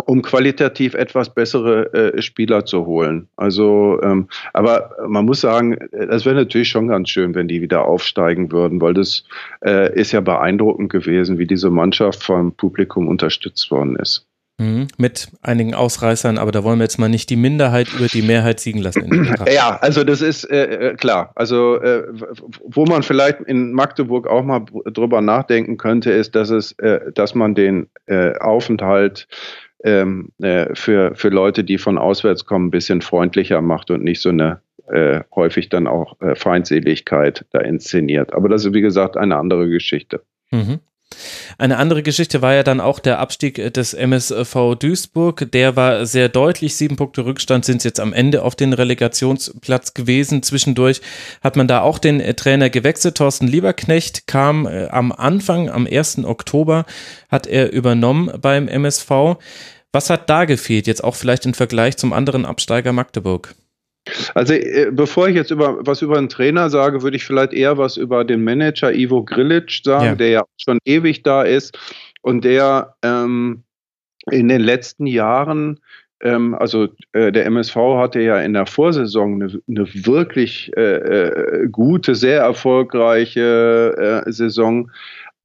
[0.07, 3.29] um qualitativ etwas bessere äh, Spieler zu holen.
[3.37, 7.85] Also, ähm, aber man muss sagen, das wäre natürlich schon ganz schön, wenn die wieder
[7.85, 9.25] aufsteigen würden, weil das
[9.64, 14.27] äh, ist ja beeindruckend gewesen, wie diese Mannschaft vom Publikum unterstützt worden ist.
[14.56, 18.22] Mhm, mit einigen Ausreißern, aber da wollen wir jetzt mal nicht die Minderheit über die
[18.22, 19.34] Mehrheit siegen lassen.
[19.52, 21.32] ja, also das ist äh, äh, klar.
[21.34, 22.04] Also äh,
[22.62, 27.34] wo man vielleicht in Magdeburg auch mal drüber nachdenken könnte, ist, dass es, äh, dass
[27.34, 29.26] man den äh, Aufenthalt
[29.82, 34.20] ähm, äh, für, für Leute, die von auswärts kommen, ein bisschen freundlicher macht und nicht
[34.20, 34.60] so eine
[35.34, 38.34] häufig dann auch Feindseligkeit da inszeniert.
[38.34, 40.20] Aber das ist, wie gesagt, eine andere Geschichte.
[40.50, 40.80] Mhm.
[41.59, 45.50] Eine andere Geschichte war ja dann auch der Abstieg des MSV Duisburg.
[45.53, 46.77] Der war sehr deutlich.
[46.77, 50.42] Sieben Punkte Rückstand sind jetzt am Ende auf den Relegationsplatz gewesen.
[50.42, 51.00] Zwischendurch
[51.42, 53.16] hat man da auch den Trainer gewechselt.
[53.16, 56.24] Thorsten Lieberknecht kam äh, am Anfang, am 1.
[56.24, 56.85] Oktober,
[57.29, 59.37] hat er übernommen beim MSV.
[59.92, 63.55] Was hat da gefehlt, jetzt auch vielleicht im Vergleich zum anderen Absteiger Magdeburg?
[64.34, 67.78] Also äh, bevor ich jetzt über was über einen Trainer sage, würde ich vielleicht eher
[67.78, 70.14] was über den Manager Ivo Grilic sagen, ja.
[70.14, 71.78] der ja schon ewig da ist
[72.22, 73.64] und der ähm,
[74.30, 75.80] in den letzten Jahren
[76.24, 81.68] ähm, also äh, der MSV hatte ja in der Vorsaison eine, eine wirklich äh, äh
[81.68, 84.90] gute, sehr erfolgreiche äh, Saison,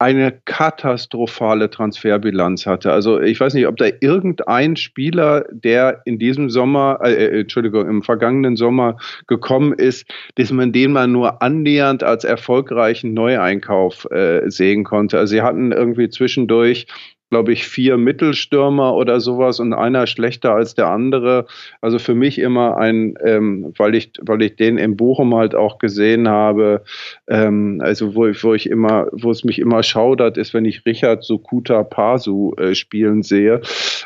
[0.00, 2.90] eine katastrophale Transferbilanz hatte.
[2.90, 7.86] Also ich weiß nicht, ob da irgendein Spieler, der in diesem Sommer, äh, äh, Entschuldigung,
[7.86, 14.50] im vergangenen Sommer gekommen ist, dass man den mal nur annähernd als erfolgreichen Neueinkauf äh,
[14.50, 15.18] sehen konnte.
[15.18, 16.86] Also sie hatten irgendwie zwischendurch
[17.30, 21.46] glaube ich, vier Mittelstürmer oder sowas und einer schlechter als der andere.
[21.80, 25.78] Also für mich immer ein, ähm, weil ich, weil ich den in Bochum halt auch
[25.78, 26.82] gesehen habe,
[27.28, 31.22] ähm, also wo, wo ich immer, wo es mich immer schaudert, ist, wenn ich Richard
[31.22, 33.60] Sokuta Pasu äh, spielen sehe.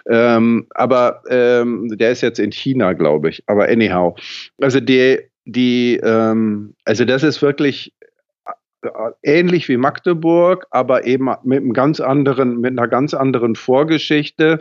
[0.09, 3.43] Ähm, aber ähm, der ist jetzt in China, glaube ich.
[3.47, 4.17] Aber anyhow,
[4.61, 7.95] also die, die, ähm, also das ist wirklich
[9.23, 14.59] ähnlich wie Magdeburg, aber eben mit einem ganz anderen, mit einer ganz anderen Vorgeschichte.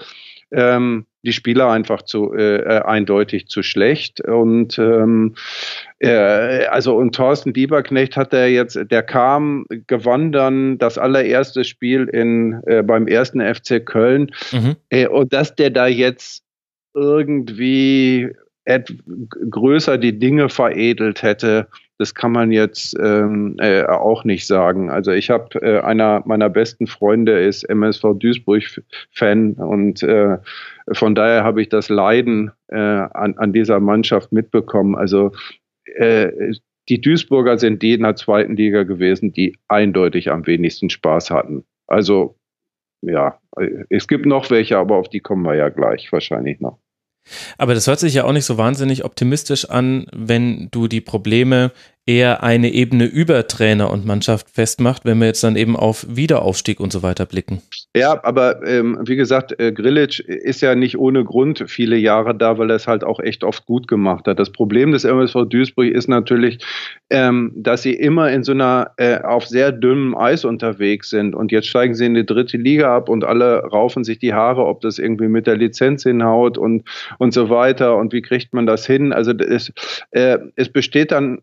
[0.52, 5.36] Ähm, die Spieler einfach zu äh, äh, eindeutig zu schlecht und ähm,
[6.00, 12.10] äh, also und Thorsten Lieberknecht hat er jetzt, der kam, gewann dann das allererste Spiel
[12.10, 14.76] in äh, beim ersten FC Köln mhm.
[14.90, 16.44] äh, und dass der da jetzt
[16.94, 18.30] irgendwie
[18.66, 21.68] größer die Dinge veredelt hätte,
[22.04, 24.90] das kann man jetzt ähm, äh, auch nicht sagen.
[24.90, 30.38] Also ich habe äh, einer meiner besten Freunde ist MSV Duisburg-Fan und äh,
[30.92, 34.96] von daher habe ich das Leiden äh, an, an dieser Mannschaft mitbekommen.
[34.96, 35.32] Also
[35.86, 36.52] äh,
[36.90, 41.64] die Duisburger sind die in der zweiten Liga gewesen, die eindeutig am wenigsten Spaß hatten.
[41.88, 42.36] Also
[43.02, 43.40] ja,
[43.88, 46.80] es gibt noch welche, aber auf die kommen wir ja gleich wahrscheinlich noch.
[47.58, 51.72] Aber das hört sich ja auch nicht so wahnsinnig optimistisch an, wenn du die Probleme
[52.06, 56.82] eher eine Ebene über Trainer und Mannschaft festmacht, wenn wir jetzt dann eben auf Wiederaufstieg
[56.82, 57.62] und so weiter blicken.
[57.96, 62.58] Ja, aber ähm, wie gesagt, äh, Grilic ist ja nicht ohne Grund viele Jahre da,
[62.58, 64.38] weil er es halt auch echt oft gut gemacht hat.
[64.38, 66.58] Das Problem des MSV Duisburg ist natürlich,
[67.10, 71.54] ähm, dass sie immer in so einer äh, auf sehr dünnem Eis unterwegs sind und
[71.54, 74.82] jetzt steigen sie in die dritte Liga ab und alle raufen sich die Haare, ob
[74.82, 76.84] das irgendwie mit der Lizenz hinhaut und
[77.20, 79.14] und so weiter und wie kriegt man das hin?
[79.14, 79.72] Also es,
[80.12, 81.40] äh, es besteht dann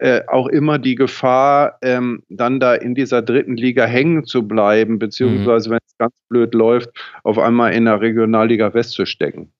[0.00, 4.98] äh, auch immer die Gefahr, ähm, dann da in dieser dritten Liga hängen zu bleiben,
[4.98, 5.72] beziehungsweise, mhm.
[5.72, 6.90] wenn es ganz blöd läuft,
[7.22, 9.52] auf einmal in der Regionalliga West zu stecken.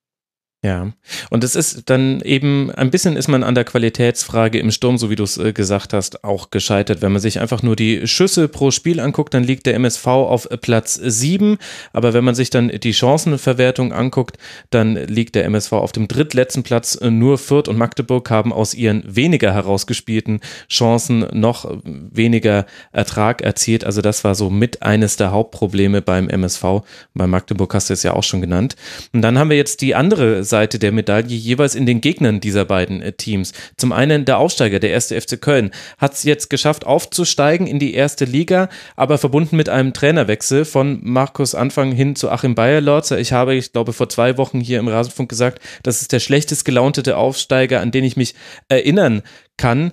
[0.62, 0.92] Ja,
[1.30, 5.08] und es ist dann eben, ein bisschen ist man an der Qualitätsfrage im Sturm, so
[5.08, 7.00] wie du es äh, gesagt hast, auch gescheitert.
[7.00, 10.46] Wenn man sich einfach nur die Schüsse pro Spiel anguckt, dann liegt der MSV auf
[10.60, 11.56] Platz 7.
[11.94, 14.36] Aber wenn man sich dann die Chancenverwertung anguckt,
[14.68, 16.98] dann liegt der MSV auf dem drittletzten Platz.
[17.00, 23.84] Nur Fürth und Magdeburg haben aus ihren weniger herausgespielten Chancen noch weniger Ertrag erzielt.
[23.84, 26.82] Also das war so mit eines der Hauptprobleme beim MSV.
[27.14, 28.76] Bei Magdeburg hast du es ja auch schon genannt.
[29.14, 32.66] Und dann haben wir jetzt die andere Seite der Medaille jeweils in den Gegnern dieser
[32.66, 33.52] beiden äh, Teams.
[33.76, 37.94] Zum einen der Aufsteiger, der erste FC Köln, hat es jetzt geschafft, aufzusteigen in die
[37.94, 43.18] erste Liga, aber verbunden mit einem Trainerwechsel von Markus Anfang hin zu Achim Bayerlorzer.
[43.18, 46.64] Ich habe, ich glaube, vor zwei Wochen hier im Rasenfunk gesagt, das ist der schlechtest
[46.66, 48.34] gelaunte Aufsteiger, an den ich mich
[48.68, 49.22] erinnern
[49.56, 49.92] kann.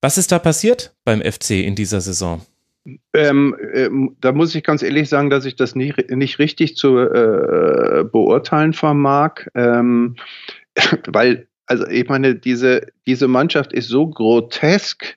[0.00, 2.42] Was ist da passiert beim FC in dieser Saison?
[3.12, 6.98] Ähm, ähm, da muss ich ganz ehrlich sagen, dass ich das nicht, nicht richtig zu
[6.98, 10.16] äh, beurteilen vermag, ähm,
[11.06, 15.16] weil, also ich meine, diese, diese Mannschaft ist so grotesk.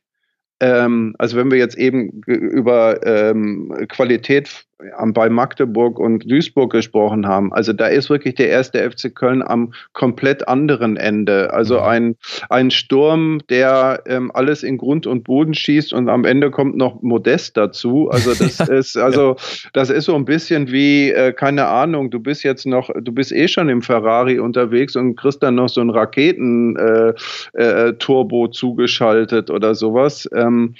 [0.59, 4.65] Ähm, also wenn wir jetzt eben über ähm, Qualität
[5.13, 7.51] bei Magdeburg und Duisburg gesprochen haben.
[7.51, 11.53] Also da ist wirklich der erste FC Köln am komplett anderen Ende.
[11.53, 11.83] Also mhm.
[11.83, 12.15] ein,
[12.49, 17.01] ein Sturm, der ähm, alles in Grund und Boden schießt und am Ende kommt noch
[17.01, 18.09] Modest dazu.
[18.09, 19.35] Also das ist, also
[19.73, 23.33] das ist so ein bisschen wie, äh, keine Ahnung, du bist jetzt noch, du bist
[23.33, 29.49] eh schon im Ferrari unterwegs und kriegst dann noch so ein Raketen-Turbo äh, äh, zugeschaltet
[29.49, 30.29] oder sowas.
[30.33, 30.75] Ähm,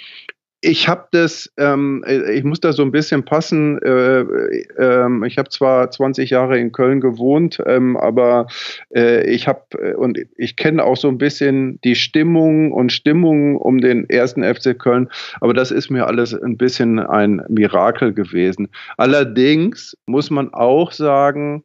[0.62, 3.78] ich habe das, ähm, äh, ich muss da so ein bisschen passen.
[3.82, 8.46] Äh, äh, ich habe zwar 20 Jahre in Köln gewohnt, ähm, aber
[8.94, 13.56] äh, ich habe äh, und ich kenne auch so ein bisschen die Stimmung und Stimmung
[13.56, 15.08] um den ersten FC Köln,
[15.40, 18.68] aber das ist mir alles ein bisschen ein Mirakel gewesen.
[18.98, 21.64] Allerdings muss man auch sagen,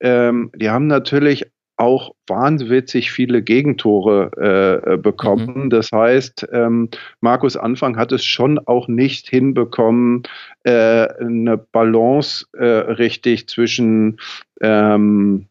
[0.00, 1.46] ähm, die haben natürlich
[1.76, 5.64] auch wahnwitzig viele Gegentore äh, äh, bekommen.
[5.64, 5.70] Mhm.
[5.70, 6.88] Das heißt, ähm,
[7.20, 10.22] Markus Anfang hat es schon auch nicht hinbekommen,
[10.64, 14.18] äh, eine Balance äh, richtig zwischen
[14.60, 15.48] ähm,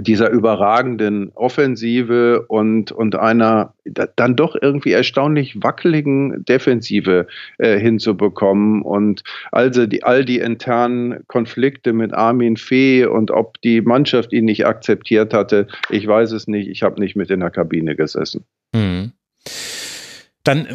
[0.00, 3.74] dieser überragenden Offensive und, und einer
[4.16, 7.26] dann doch irgendwie erstaunlich wackeligen Defensive
[7.58, 8.82] äh, hinzubekommen.
[8.82, 14.44] Und also die, all die internen Konflikte mit Armin Fee und ob die Mannschaft ihn
[14.44, 16.68] nicht akzeptiert hatte, ich weiß es nicht.
[16.68, 18.44] Ich habe nicht mit in der Kabine gesessen.
[18.74, 19.12] Mhm.
[20.48, 20.66] Dann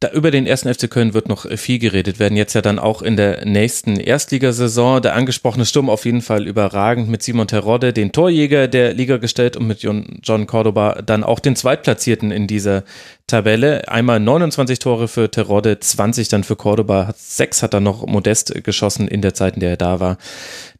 [0.00, 2.34] da, über den ersten FC Köln wird noch viel geredet werden.
[2.34, 5.02] Jetzt ja dann auch in der nächsten Erstligasaison.
[5.02, 9.58] Der angesprochene Sturm auf jeden Fall überragend mit Simon Terodde, den Torjäger der Liga gestellt
[9.58, 12.84] und mit John Cordoba dann auch den Zweitplatzierten in dieser
[13.26, 13.86] Tabelle.
[13.86, 17.12] Einmal 29 Tore für Terodde, 20 dann für Cordoba.
[17.14, 20.16] Sechs hat er noch Modest geschossen in der Zeit, in der er da war.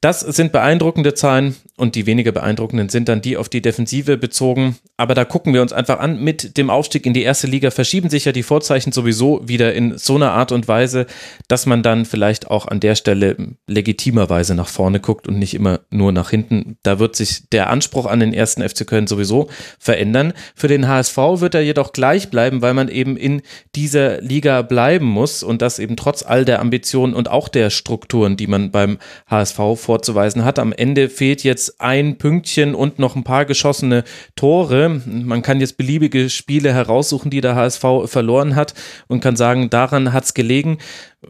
[0.03, 4.77] Das sind beeindruckende Zahlen und die weniger beeindruckenden sind dann die auf die Defensive bezogen.
[4.97, 6.21] Aber da gucken wir uns einfach an.
[6.21, 9.97] Mit dem Aufstieg in die erste Liga verschieben sich ja die Vorzeichen sowieso wieder in
[9.99, 11.07] so einer Art und Weise,
[11.47, 13.37] dass man dann vielleicht auch an der Stelle
[13.69, 16.79] legitimerweise nach vorne guckt und nicht immer nur nach hinten.
[16.83, 20.33] Da wird sich der Anspruch an den ersten FC Köln sowieso verändern.
[20.57, 23.41] Für den HSV wird er jedoch gleich bleiben, weil man eben in
[23.77, 28.37] dieser Liga bleiben muss und das eben trotz all der Ambitionen und auch der Strukturen,
[28.37, 28.99] die man beim
[29.31, 30.59] HSV vor vorzuweisen hat.
[30.59, 34.05] Am Ende fehlt jetzt ein Pünktchen und noch ein paar geschossene
[34.37, 35.03] Tore.
[35.05, 38.73] Man kann jetzt beliebige Spiele heraussuchen, die der HSV verloren hat
[39.07, 40.79] und kann sagen, daran hat es gelegen.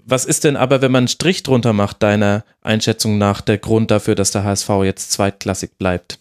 [0.06, 3.90] Was ist denn aber, wenn man einen Strich drunter macht, deiner Einschätzung nach, der Grund
[3.90, 6.20] dafür, dass der HSV jetzt zweitklassig bleibt?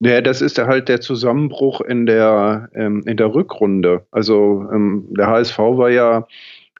[0.00, 4.04] Ja, das ist halt der Zusammenbruch in der, ähm, in der Rückrunde.
[4.10, 6.26] Also ähm, der HSV war ja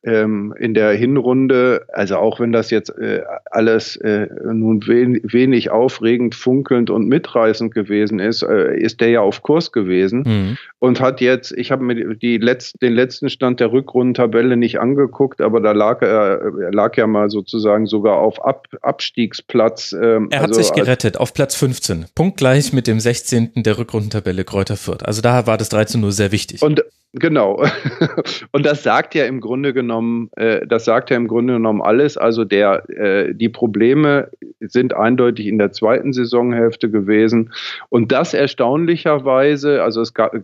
[0.04, 5.70] ähm, in der Hinrunde, also auch wenn das jetzt äh, alles äh, nun wen, wenig
[5.70, 10.58] aufregend, funkelnd und mitreißend gewesen ist, äh, ist der ja auf Kurs gewesen mhm.
[10.80, 15.40] und hat jetzt, ich habe mir die letzt, den letzten Stand der Rückrundentabelle nicht angeguckt,
[15.40, 19.92] aber da lag er, er lag ja mal sozusagen sogar auf Ab, Abstiegsplatz.
[19.92, 23.52] Ähm, er hat also sich gerettet auf Platz 15, punktgleich mit dem 16.
[23.56, 25.04] der Rückrundentabelle Kräuter Fürth.
[25.04, 26.62] Also da war das 13 0 sehr wichtig.
[26.62, 26.82] Und
[27.14, 27.62] Genau.
[28.52, 32.16] Und das sagt ja im Grunde genommen, äh, das sagt ja im Grunde genommen alles.
[32.16, 37.52] Also der, äh, die Probleme sind eindeutig in der zweiten Saisonhälfte gewesen.
[37.90, 40.34] Und das erstaunlicherweise, also es gab,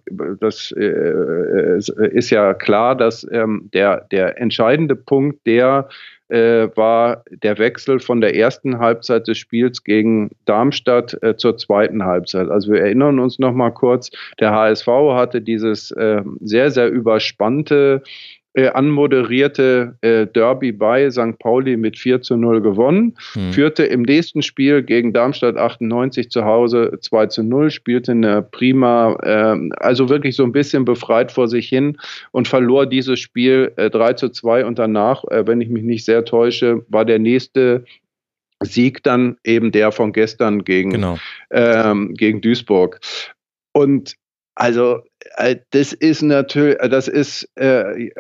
[0.41, 1.79] das äh,
[2.11, 5.89] ist ja klar, dass ähm, der, der entscheidende Punkt, der
[6.29, 12.05] äh, war der Wechsel von der ersten Halbzeit des Spiels gegen Darmstadt äh, zur zweiten
[12.05, 12.49] Halbzeit.
[12.49, 14.11] Also wir erinnern uns noch mal kurz,
[14.41, 18.03] der HSV hatte dieses äh, sehr, sehr überspannte
[18.55, 21.39] äh, anmoderierte äh, Derby bei St.
[21.39, 23.53] Pauli mit 4 zu 0 gewonnen, mhm.
[23.53, 29.17] führte im nächsten Spiel gegen Darmstadt 98 zu Hause 2 zu 0, spielte eine prima,
[29.23, 31.99] äh, also wirklich so ein bisschen befreit vor sich hin
[32.33, 36.05] und verlor dieses Spiel äh, 3 zu 2 und danach, äh, wenn ich mich nicht
[36.05, 37.85] sehr täusche, war der nächste
[38.63, 41.19] Sieg dann eben der von gestern gegen, genau.
[41.51, 42.99] ähm, gegen Duisburg.
[43.73, 44.17] Und
[44.57, 45.03] also
[45.71, 48.11] das ist natürlich, äh, das ist äh,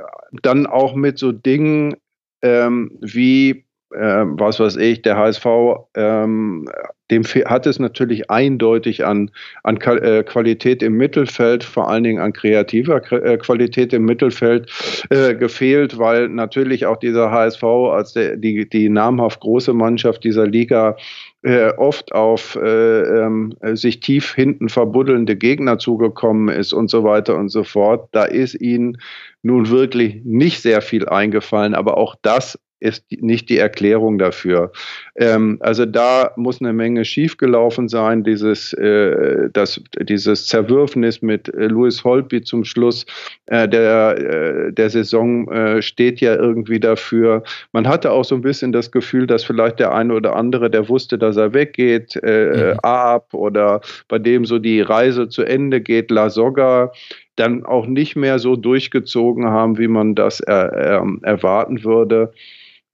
[0.42, 1.96] dann auch mit so Dingen
[2.42, 5.46] ähm, wie, äh, was weiß ich, der HSV,
[5.94, 6.68] ähm,
[7.10, 9.30] dem hat es natürlich eindeutig an,
[9.62, 14.70] an äh, Qualität im Mittelfeld, vor allen Dingen an kreativer Qualität im Mittelfeld
[15.08, 20.46] äh, gefehlt, weil natürlich auch dieser HSV als der, die, die namhaft große Mannschaft dieser
[20.46, 20.96] Liga
[21.42, 27.36] äh, oft auf äh, ähm, sich tief hinten verbuddelnde Gegner zugekommen ist und so weiter
[27.36, 28.08] und so fort.
[28.12, 28.98] Da ist ihnen
[29.42, 34.72] nun wirklich nicht sehr viel eingefallen, aber auch das ist nicht die Erklärung dafür.
[35.16, 38.22] Ähm, also da muss eine Menge schiefgelaufen sein.
[38.22, 43.04] Dieses, äh, das, dieses Zerwürfnis mit äh, Louis Holtby zum Schluss
[43.46, 47.42] äh, der, äh, der Saison äh, steht ja irgendwie dafür.
[47.72, 50.88] Man hatte auch so ein bisschen das Gefühl, dass vielleicht der eine oder andere, der
[50.88, 52.80] wusste, dass er weggeht, äh, mhm.
[52.80, 56.92] ab oder bei dem so die Reise zu Ende geht, La Soga,
[57.38, 62.32] dann auch nicht mehr so durchgezogen haben, wie man das ähm, erwarten würde.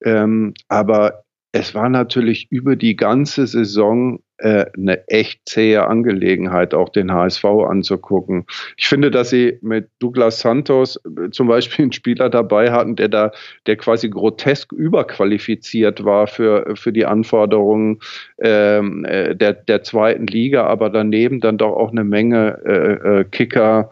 [0.05, 6.89] Ähm, aber es war natürlich über die ganze Saison äh, eine echt zähe Angelegenheit, auch
[6.89, 8.47] den HSV anzugucken.
[8.77, 13.09] Ich finde, dass sie mit Douglas Santos äh, zum Beispiel einen Spieler dabei hatten, der
[13.09, 13.31] da,
[13.67, 18.01] der quasi grotesk überqualifiziert war für, für die Anforderungen
[18.41, 23.25] ähm, äh, der, der zweiten Liga, aber daneben dann doch auch eine Menge äh, äh
[23.25, 23.91] Kicker.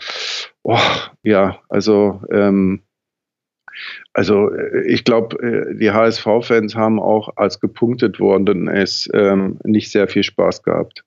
[0.65, 0.79] Oh,
[1.23, 2.83] ja, also ähm,
[4.13, 9.91] also äh, ich glaube, äh, die HSV-Fans haben auch als gepunktet worden es ähm, nicht
[9.91, 11.05] sehr viel Spaß gehabt.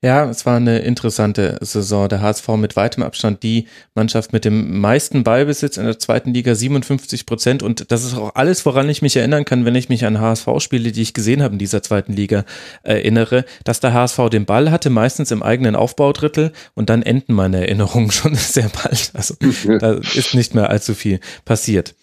[0.00, 2.08] Ja, es war eine interessante Saison.
[2.08, 6.54] Der HSV mit weitem Abstand die Mannschaft mit dem meisten Ballbesitz in der zweiten Liga,
[6.54, 7.64] 57 Prozent.
[7.64, 10.92] Und das ist auch alles, woran ich mich erinnern kann, wenn ich mich an HSV-Spiele,
[10.92, 12.44] die ich gesehen habe in dieser zweiten Liga,
[12.84, 16.52] erinnere, dass der HSV den Ball hatte, meistens im eigenen Aufbaudrittel.
[16.74, 19.10] Und dann enden meine Erinnerungen schon sehr bald.
[19.14, 19.34] Also
[19.80, 21.96] da ist nicht mehr allzu viel passiert.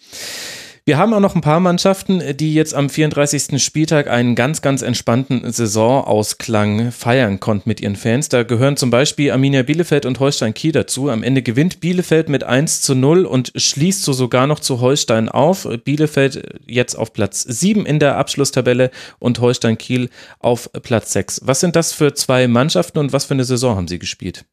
[0.88, 3.60] Wir haben auch noch ein paar Mannschaften, die jetzt am 34.
[3.60, 8.28] Spieltag einen ganz, ganz entspannten Saisonausklang feiern konnten mit ihren Fans.
[8.28, 11.10] Da gehören zum Beispiel Arminia Bielefeld und Holstein Kiel dazu.
[11.10, 15.28] Am Ende gewinnt Bielefeld mit 1 zu 0 und schließt so sogar noch zu Holstein
[15.28, 15.66] auf.
[15.82, 21.40] Bielefeld jetzt auf Platz 7 in der Abschlusstabelle und Holstein Kiel auf Platz 6.
[21.46, 24.44] Was sind das für zwei Mannschaften und was für eine Saison haben sie gespielt?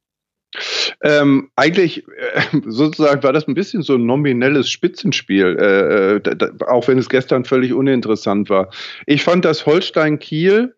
[1.02, 6.88] Ähm, eigentlich äh, sozusagen war das ein bisschen so ein nominelles Spitzenspiel, äh, äh auch
[6.88, 8.70] wenn es gestern völlig uninteressant war.
[9.06, 10.76] Ich fand, dass Holstein Kiel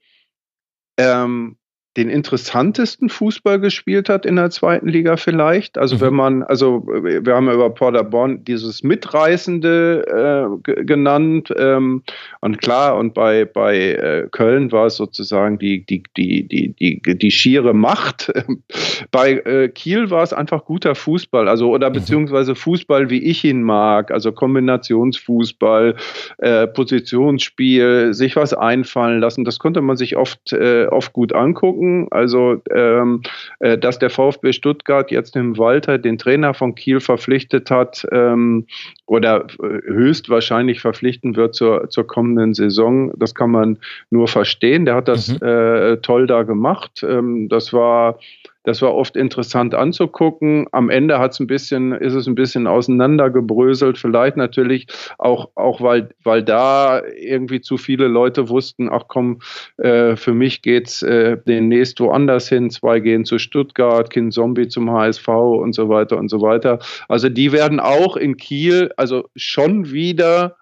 [0.98, 1.58] ähm,
[1.98, 5.78] den interessantesten Fußball gespielt hat in der zweiten Liga vielleicht.
[5.78, 6.02] Also mhm.
[6.02, 12.04] wenn man, also wir haben ja über Paderborn dieses Mitreißende äh, genannt ähm,
[12.42, 17.18] und klar und bei bei äh, Köln war es sozusagen die die die die die
[17.18, 18.32] die schiere Macht.
[19.12, 21.94] bei äh, Kiel war es einfach guter Fußball, also oder mhm.
[21.94, 25.96] beziehungsweise Fußball wie ich ihn mag, also Kombinationsfußball,
[26.40, 29.46] äh, Positionsspiel, sich was einfallen lassen.
[29.46, 32.08] Das konnte man sich oft äh, oft gut angucken angucken.
[32.12, 33.22] Also, ähm,
[33.60, 38.68] äh, dass der VfB Stuttgart jetzt im Walter den Trainer von Kiel verpflichtet hat ähm,
[39.06, 43.78] oder äh, höchstwahrscheinlich verpflichten wird zur, zur kommenden Saison, das kann man
[44.10, 44.86] nur verstehen.
[44.86, 45.48] Der hat das mhm.
[45.48, 47.06] äh, toll da gemacht.
[47.08, 48.20] Ähm, das war
[48.66, 50.68] das war oft interessant anzugucken.
[50.72, 53.98] Am Ende hat's ein bisschen, ist es ein bisschen auseinandergebröselt.
[53.98, 54.88] Vielleicht natürlich
[55.18, 59.40] auch, auch weil, weil da irgendwie zu viele Leute wussten, ach komm,
[59.78, 62.70] äh, für mich geht's äh, demnächst woanders hin.
[62.72, 66.80] Zwei gehen zu Stuttgart, Kind Zombie zum HSV und so weiter und so weiter.
[67.08, 70.58] Also die werden auch in Kiel, also schon wieder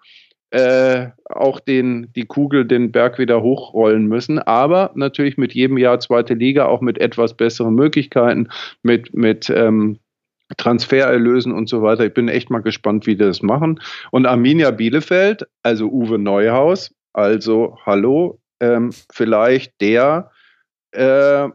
[0.53, 4.37] äh, auch den, die Kugel den Berg wieder hochrollen müssen.
[4.37, 8.49] Aber natürlich mit jedem Jahr zweite Liga auch mit etwas besseren Möglichkeiten,
[8.83, 9.97] mit, mit ähm,
[10.57, 12.05] Transfererlösen und so weiter.
[12.05, 13.81] Ich bin echt mal gespannt, wie die das machen.
[14.11, 20.29] Und Arminia Bielefeld, also Uwe Neuhaus, also hallo, ähm, vielleicht der
[20.91, 21.49] äh,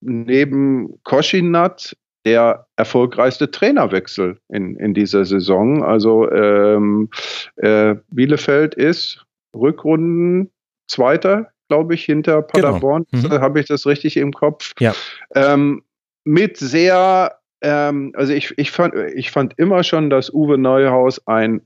[0.00, 5.82] neben Koschinat der erfolgreichste Trainerwechsel in, in dieser Saison.
[5.82, 7.10] Also ähm,
[7.56, 10.50] äh, Bielefeld ist Rückrunden
[10.88, 12.46] Zweiter, glaube ich, hinter genau.
[12.46, 13.06] Paderborn.
[13.10, 13.36] Genau.
[13.36, 13.40] Mhm.
[13.40, 14.72] Habe ich das richtig im Kopf?
[14.78, 14.94] Ja.
[15.34, 15.82] Ähm,
[16.24, 21.62] mit sehr, ähm, also ich, ich, fand, ich fand immer schon, dass Uwe Neuhaus ein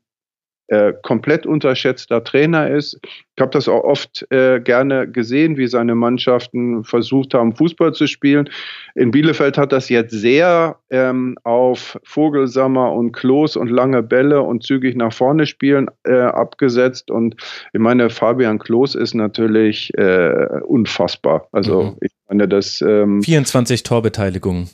[0.68, 2.98] äh, komplett unterschätzter Trainer ist.
[3.02, 8.06] Ich habe das auch oft äh, gerne gesehen, wie seine Mannschaften versucht haben, Fußball zu
[8.06, 8.50] spielen.
[8.94, 14.62] In Bielefeld hat das jetzt sehr ähm, auf Vogelsammer und Klos und lange Bälle und
[14.62, 17.10] zügig nach vorne spielen äh, abgesetzt.
[17.10, 17.36] Und
[17.72, 21.48] ich meine, Fabian Klos ist natürlich äh, unfassbar.
[21.52, 21.96] Also mhm.
[22.02, 24.68] ich meine, das ähm, 24 Torbeteiligungen.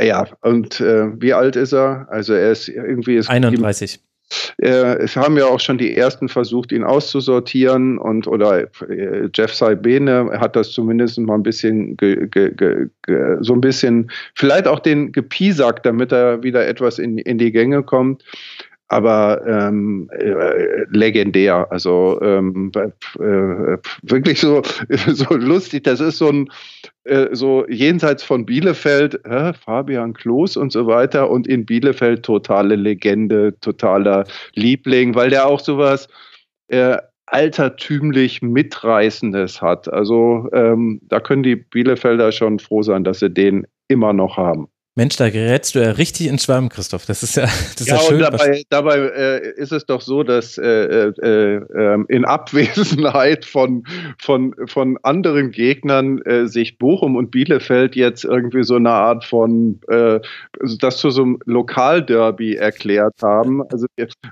[0.00, 2.06] Ja, und äh, wie alt ist er?
[2.10, 4.00] Also er ist irgendwie ist 31.
[4.58, 9.54] Äh, es haben ja auch schon die ersten versucht, ihn auszusortieren und oder äh, Jeff
[9.54, 12.88] Saibene hat das zumindest mal ein bisschen ge, ge, ge,
[13.40, 17.82] so ein bisschen vielleicht auch den gepiesackt, damit er wieder etwas in, in die Gänge
[17.82, 18.24] kommt
[18.88, 21.66] aber ähm, äh, legendär.
[21.70, 24.62] Also ähm, äh, wirklich so,
[25.08, 25.84] so lustig.
[25.84, 26.48] Das ist so ein
[27.04, 32.76] äh, so jenseits von Bielefeld, äh, Fabian Klos und so weiter und in Bielefeld totale
[32.76, 34.24] Legende, totaler
[34.54, 36.08] Liebling, weil der auch sowas
[36.68, 39.92] äh, altertümlich Mitreißendes hat.
[39.92, 44.68] Also ähm, da können die Bielefelder schon froh sein, dass sie den immer noch haben.
[44.98, 47.04] Mensch, da gerätst du ja richtig ins Schwärmen, Christoph.
[47.04, 48.14] Das ist ja, das ist ja, ja schön.
[48.14, 53.84] Und dabei, dabei äh, ist es doch so, dass äh, äh, ähm, in Abwesenheit von,
[54.18, 59.80] von, von anderen Gegnern äh, sich Bochum und Bielefeld jetzt irgendwie so eine Art von,
[59.88, 60.20] äh,
[60.78, 63.62] das zu so einem Lokalderby erklärt haben.
[63.70, 63.86] Also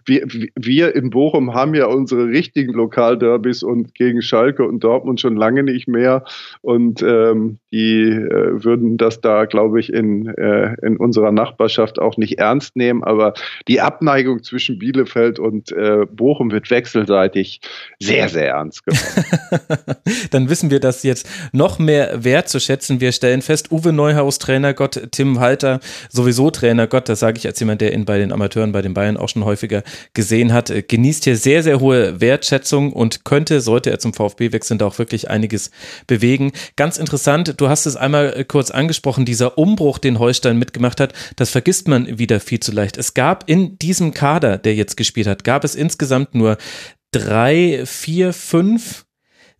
[0.06, 5.36] wir, wir in Bochum haben ja unsere richtigen Lokalderbys und gegen Schalke und Dortmund schon
[5.36, 6.24] lange nicht mehr.
[6.62, 12.16] Und ähm, die äh, würden das da, glaube ich, in äh, in unserer Nachbarschaft auch
[12.16, 13.04] nicht ernst nehmen.
[13.04, 13.34] Aber
[13.68, 17.60] die Abneigung zwischen Bielefeld und äh, Bochum wird wechselseitig
[17.98, 19.04] sehr, sehr ernst genommen.
[20.30, 23.00] Dann wissen wir das jetzt noch mehr wertzuschätzen.
[23.00, 25.80] Wir stellen fest, Uwe Neuhaus, Trainergott, Tim Halter,
[26.10, 29.16] sowieso Trainergott, das sage ich als jemand, der ihn bei den Amateuren, bei den Bayern
[29.16, 29.82] auch schon häufiger
[30.12, 34.52] gesehen hat, äh, genießt hier sehr, sehr hohe Wertschätzung und könnte, sollte er zum VfB
[34.52, 35.70] wechseln, da auch wirklich einiges
[36.06, 36.52] bewegen.
[36.76, 41.00] Ganz interessant, du hast es einmal äh, kurz angesprochen, dieser Umbruch, den Holstein Holstein mitgemacht
[41.00, 42.96] hat, das vergisst man wieder viel zu leicht.
[42.96, 46.58] Es gab in diesem Kader, der jetzt gespielt hat, gab es insgesamt nur
[47.10, 49.06] drei, vier, fünf,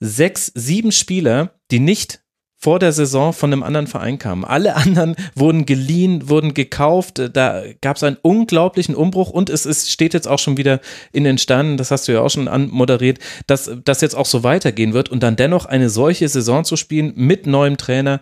[0.00, 2.20] sechs, sieben Spieler, die nicht
[2.58, 4.44] vor der Saison von einem anderen Verein kamen.
[4.44, 7.20] Alle anderen wurden geliehen, wurden gekauft.
[7.32, 10.80] Da gab es einen unglaublichen Umbruch und es ist, steht jetzt auch schon wieder
[11.12, 14.42] in den Sternen, das hast du ja auch schon anmoderiert, dass das jetzt auch so
[14.42, 18.20] weitergehen wird und dann dennoch eine solche Saison zu spielen mit neuem Trainer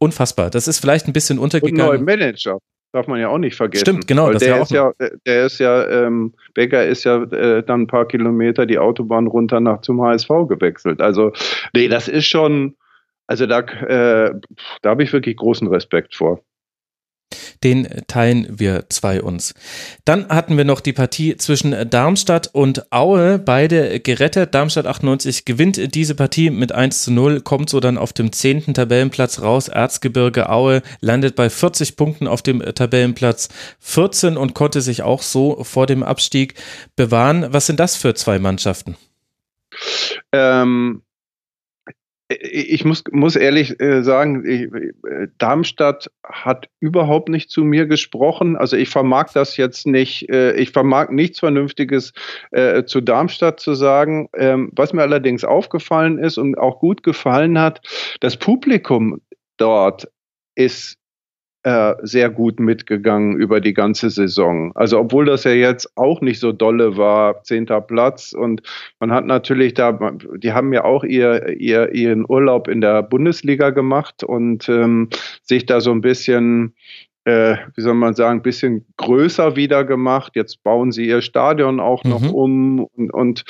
[0.00, 0.50] unfassbar.
[0.50, 1.80] Das ist vielleicht ein bisschen untergegangen.
[1.80, 2.58] Und neuen Manager.
[2.92, 3.84] Darf man ja auch nicht vergessen.
[3.84, 4.32] Stimmt, genau.
[4.32, 4.92] der, ja ist ja,
[5.24, 9.60] der ist ja, ähm, Becker ist ja äh, dann ein paar Kilometer die Autobahn runter
[9.60, 11.00] nach zum HSV gewechselt.
[11.00, 11.30] Also,
[11.72, 12.74] nee, das ist schon,
[13.28, 14.34] also da, äh,
[14.82, 16.42] da habe ich wirklich großen Respekt vor.
[17.62, 19.54] Den teilen wir zwei uns.
[20.06, 24.54] Dann hatten wir noch die Partie zwischen Darmstadt und Aue, beide gerettet.
[24.54, 28.72] Darmstadt 98 gewinnt diese Partie mit 1 zu 0, kommt so dann auf dem zehnten
[28.72, 29.68] Tabellenplatz raus.
[29.68, 33.50] Erzgebirge Aue landet bei 40 Punkten auf dem Tabellenplatz
[33.80, 36.54] 14 und konnte sich auch so vor dem Abstieg
[36.96, 37.46] bewahren.
[37.50, 38.96] Was sind das für zwei Mannschaften?
[40.32, 41.02] Ähm,
[42.30, 48.56] ich muss, muss ehrlich äh, sagen, äh, Darmstadt hat überhaupt nicht zu mir gesprochen.
[48.56, 52.12] Also ich vermag das jetzt nicht, äh, ich vermag nichts Vernünftiges
[52.52, 54.28] äh, zu Darmstadt zu sagen.
[54.34, 57.80] Ähm, was mir allerdings aufgefallen ist und auch gut gefallen hat,
[58.20, 59.20] das Publikum
[59.56, 60.08] dort
[60.54, 60.99] ist
[61.62, 64.72] äh, sehr gut mitgegangen über die ganze Saison.
[64.74, 68.62] Also obwohl das ja jetzt auch nicht so dolle war, zehnter Platz und
[68.98, 69.98] man hat natürlich da,
[70.38, 75.10] die haben ja auch ihr, ihr ihren Urlaub in der Bundesliga gemacht und ähm,
[75.42, 76.74] sich da so ein bisschen
[77.24, 80.32] äh, wie soll man sagen, ein bisschen größer wieder gemacht.
[80.36, 82.30] Jetzt bauen sie ihr Stadion auch noch mhm.
[82.30, 82.84] um.
[82.96, 83.44] Und, und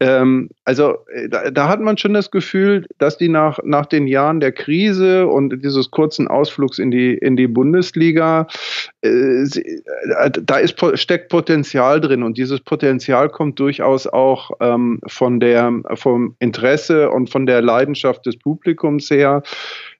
[0.00, 4.06] ähm, also äh, da, da, hat man schon das Gefühl, dass die nach, nach den
[4.06, 8.46] Jahren der Krise und dieses kurzen Ausflugs in die, in die Bundesliga,
[9.00, 15.00] äh, sie, äh, da ist, steckt Potenzial drin und dieses Potenzial kommt durchaus auch ähm,
[15.06, 19.42] von der, vom Interesse und von der Leidenschaft des Publikums her.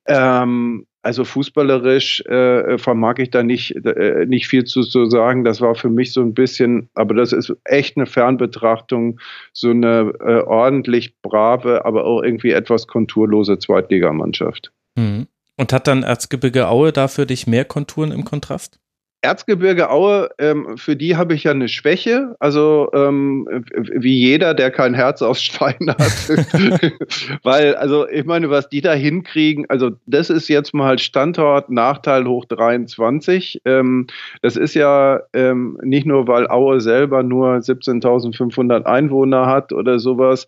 [0.07, 5.45] Ähm, also fußballerisch äh, vermag ich da nicht, äh, nicht viel zu, zu sagen.
[5.45, 9.21] Das war für mich so ein bisschen, aber das ist echt eine Fernbetrachtung,
[9.53, 14.73] so eine äh, ordentlich brave, aber auch irgendwie etwas konturlose Zweitligamannschaft.
[14.97, 15.27] Mhm.
[15.57, 18.81] Und hat dann Erzgebirge Aue da für dich mehr Konturen im Kontrast?
[19.25, 22.37] Erzgebirge Aue, ähm, für die habe ich ja eine Schwäche.
[22.39, 25.99] Also ähm, wie jeder, der kein Herz aus Stein hat.
[27.43, 32.27] Weil, also ich meine, was die da hinkriegen, also das ist jetzt mal Standort Nachteil
[32.27, 33.63] hoch 23.
[33.65, 34.07] Ähm,
[34.43, 40.47] das ist ja ähm, nicht nur, weil Aue selber nur 17.500 Einwohner hat oder sowas.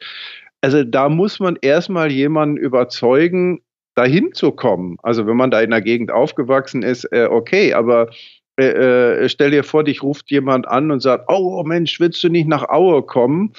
[0.60, 3.60] Also da muss man erstmal jemanden überzeugen,
[3.96, 4.98] dahin zu kommen.
[5.02, 8.10] Also wenn man da in der Gegend aufgewachsen ist, äh, okay, aber
[8.58, 12.28] äh, äh, stell dir vor, dich ruft jemand an und sagt, oh Mensch, willst du
[12.28, 13.52] nicht nach Aue kommen?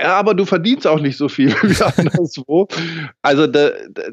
[0.00, 2.68] Ja, aber du verdienst auch nicht so viel wie anderswo.
[3.22, 3.70] Also da,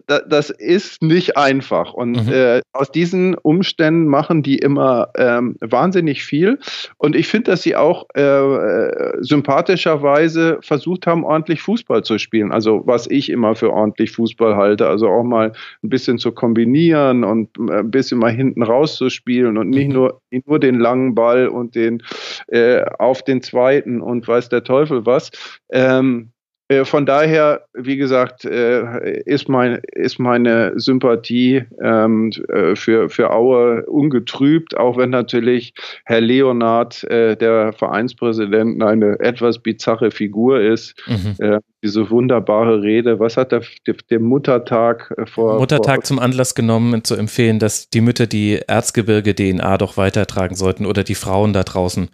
[0.07, 1.93] da, das ist nicht einfach.
[1.93, 2.33] Und mhm.
[2.33, 6.59] äh, aus diesen Umständen machen die immer ähm, wahnsinnig viel.
[6.97, 12.51] Und ich finde, dass sie auch äh, sympathischerweise versucht haben, ordentlich Fußball zu spielen.
[12.51, 14.87] Also was ich immer für ordentlich Fußball halte.
[14.87, 15.51] Also auch mal
[15.83, 19.93] ein bisschen zu kombinieren und äh, ein bisschen mal hinten rauszuspielen und nicht mhm.
[19.93, 22.01] nur, nicht nur den langen Ball und den
[22.47, 25.31] äh, auf den zweiten und weiß der Teufel was.
[25.75, 26.31] Ähm,
[26.67, 33.31] äh, von daher, wie gesagt, äh, ist, mein, ist meine Sympathie ähm, äh, für, für
[33.31, 35.73] Aue ungetrübt, auch wenn natürlich
[36.05, 40.95] Herr Leonard, äh, der Vereinspräsident, eine etwas bizarre Figur ist.
[41.07, 41.59] Mhm.
[41.85, 43.19] Äh, diese wunderbare Rede.
[43.19, 43.61] Was hat der,
[44.09, 45.59] der Muttertag äh, vor?
[45.59, 50.85] Muttertag vor, zum Anlass genommen, zu empfehlen, dass die Mütter die Erzgebirge-DNA doch weitertragen sollten
[50.85, 52.09] oder die Frauen da draußen.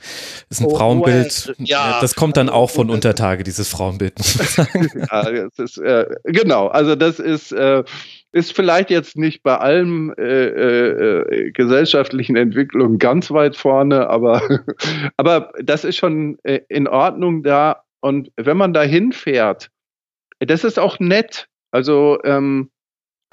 [0.49, 1.55] Das ist ein oh, Frauenbild.
[1.59, 4.13] Ja, das kommt dann auch von Untertage, dieses Frauenbild.
[5.11, 7.51] ja, das ist, äh, genau, also das ist.
[7.51, 7.84] Äh,
[8.34, 14.41] ist vielleicht jetzt nicht bei allen äh, äh, gesellschaftlichen Entwicklungen ganz weit vorne, aber,
[15.17, 17.84] aber das ist schon äh, in Ordnung da.
[18.02, 19.70] Und wenn man da hinfährt,
[20.39, 21.47] das ist auch nett.
[21.72, 22.70] Also ähm,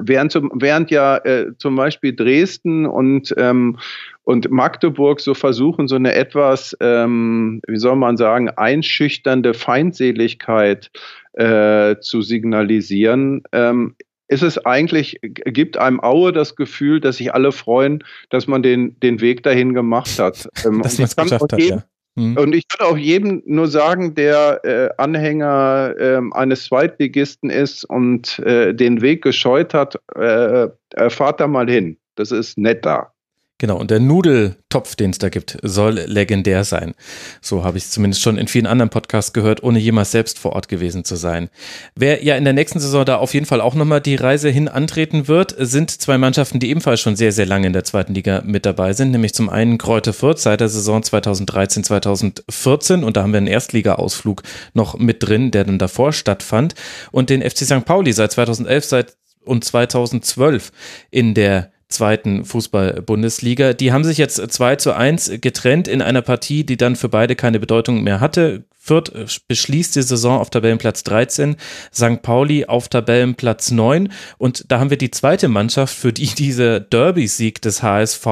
[0.01, 3.79] während, zum, während ja äh, zum Beispiel Dresden und, ähm,
[4.23, 10.91] und Magdeburg so versuchen, so eine etwas, ähm, wie soll man sagen, einschüchternde Feindseligkeit
[11.33, 13.97] äh, zu signalisieren, ähm,
[14.29, 19.01] ist es eigentlich, gibt einem Aue das Gefühl, dass sich alle freuen, dass man den,
[19.01, 20.49] den Weg dahin gemacht hat.
[20.65, 21.85] Ähm, dass man es geschafft hat, ja.
[22.19, 22.37] Mhm.
[22.37, 28.41] Und ich kann auch jedem nur sagen, der äh, Anhänger äh, eines Zweitligisten ist und
[28.41, 30.69] äh, den Weg gescheut hat, äh,
[31.11, 31.97] fahrt da mal hin.
[32.17, 33.13] Das ist nett da.
[33.61, 36.95] Genau, und der Nudeltopf, den es da gibt, soll legendär sein.
[37.41, 40.53] So habe ich es zumindest schon in vielen anderen Podcasts gehört, ohne jemals selbst vor
[40.53, 41.51] Ort gewesen zu sein.
[41.97, 44.69] Wer ja in der nächsten Saison da auf jeden Fall auch nochmal die Reise hin
[44.69, 48.43] antreten wird, sind zwei Mannschaften, die ebenfalls schon sehr, sehr lange in der zweiten Liga
[48.45, 53.23] mit dabei sind, nämlich zum einen Kräuter Fürth seit der Saison 2013, 2014 und da
[53.23, 56.77] haben wir einen Erstliga-Ausflug noch mit drin, der dann davor stattfand
[57.11, 57.85] und den FC St.
[57.85, 60.71] Pauli seit 2011 seit und 2012
[61.11, 63.73] in der zweiten Fußball-Bundesliga.
[63.73, 67.35] Die haben sich jetzt 2 zu 1 getrennt in einer Partie, die dann für beide
[67.35, 68.65] keine Bedeutung mehr hatte.
[68.79, 69.13] Fürth
[69.49, 71.57] beschließt die Saison auf Tabellenplatz 13,
[71.93, 72.23] St.
[72.23, 77.61] Pauli auf Tabellenplatz 9 und da haben wir die zweite Mannschaft, für die dieser Derby-Sieg
[77.61, 78.27] des HSV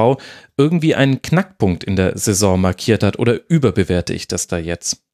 [0.57, 5.06] irgendwie einen Knackpunkt in der Saison markiert hat oder überbewerte ich das da jetzt?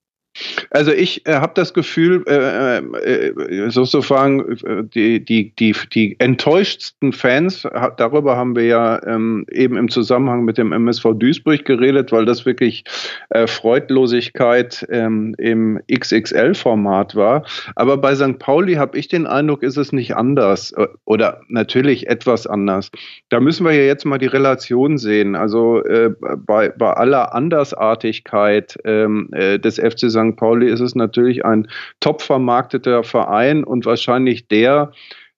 [0.71, 7.13] Also ich äh, habe das Gefühl, äh, äh, sozusagen äh, die, die, die, die enttäuschtsten
[7.13, 7.67] Fans,
[7.97, 12.45] darüber haben wir ja ähm, eben im Zusammenhang mit dem MSV Duisburg geredet, weil das
[12.45, 12.83] wirklich
[13.29, 17.45] äh, Freudlosigkeit ähm, im XXL-Format war.
[17.75, 18.39] Aber bei St.
[18.39, 22.89] Pauli habe ich den Eindruck, ist es nicht anders äh, oder natürlich etwas anders.
[23.29, 25.35] Da müssen wir ja jetzt mal die Relation sehen.
[25.35, 30.22] Also äh, bei, bei aller Andersartigkeit ähm, äh, des FC St.
[30.31, 30.37] St.
[30.37, 31.67] Pauli ist es natürlich ein
[31.99, 34.91] top vermarkteter Verein und wahrscheinlich der,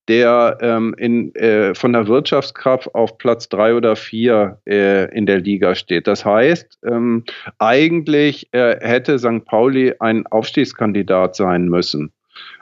[0.07, 5.39] der ähm, in, äh, von der Wirtschaftskraft auf Platz drei oder vier äh, in der
[5.39, 6.07] Liga steht.
[6.07, 7.23] Das heißt, ähm,
[7.59, 9.45] eigentlich äh, hätte St.
[9.45, 12.11] Pauli ein Aufstiegskandidat sein müssen.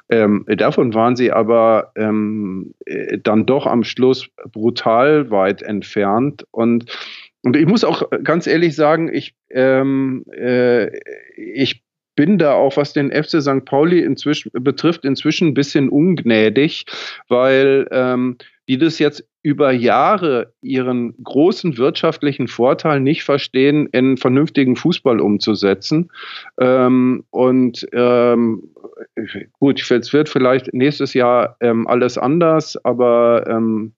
[0.10, 6.46] Ähm, davon waren sie aber ähm, äh, dann doch am Schluss brutal weit entfernt.
[6.52, 6.86] Und,
[7.42, 10.92] und ich muss auch ganz ehrlich sagen, ich, ähm, äh,
[11.36, 11.83] ich
[12.16, 13.66] bin da auch, was den FC St.
[13.66, 16.86] Pauli inzwischen betrifft, inzwischen ein bisschen ungnädig,
[17.28, 18.38] weil ähm,
[18.68, 26.10] die das jetzt über Jahre ihren großen wirtschaftlichen Vorteil nicht verstehen, in vernünftigen Fußball umzusetzen.
[26.60, 28.74] Ähm, und ähm,
[29.60, 33.94] gut, jetzt wird vielleicht nächstes Jahr ähm, alles anders, aber ähm,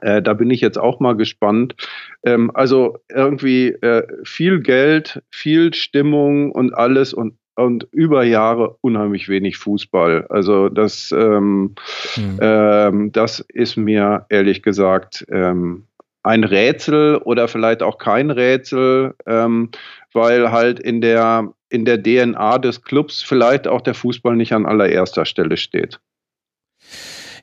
[0.00, 1.76] äh, da bin ich jetzt auch mal gespannt.
[2.24, 9.28] Ähm, also irgendwie äh, viel Geld, viel Stimmung und alles und und über Jahre unheimlich
[9.28, 10.26] wenig Fußball.
[10.28, 11.74] Also das, ähm,
[12.16, 12.38] mhm.
[12.40, 15.84] ähm, das ist mir ehrlich gesagt ähm,
[16.22, 19.70] ein Rätsel oder vielleicht auch kein Rätsel, ähm,
[20.12, 24.66] weil halt in der, in der DNA des Clubs vielleicht auch der Fußball nicht an
[24.66, 26.00] allererster Stelle steht.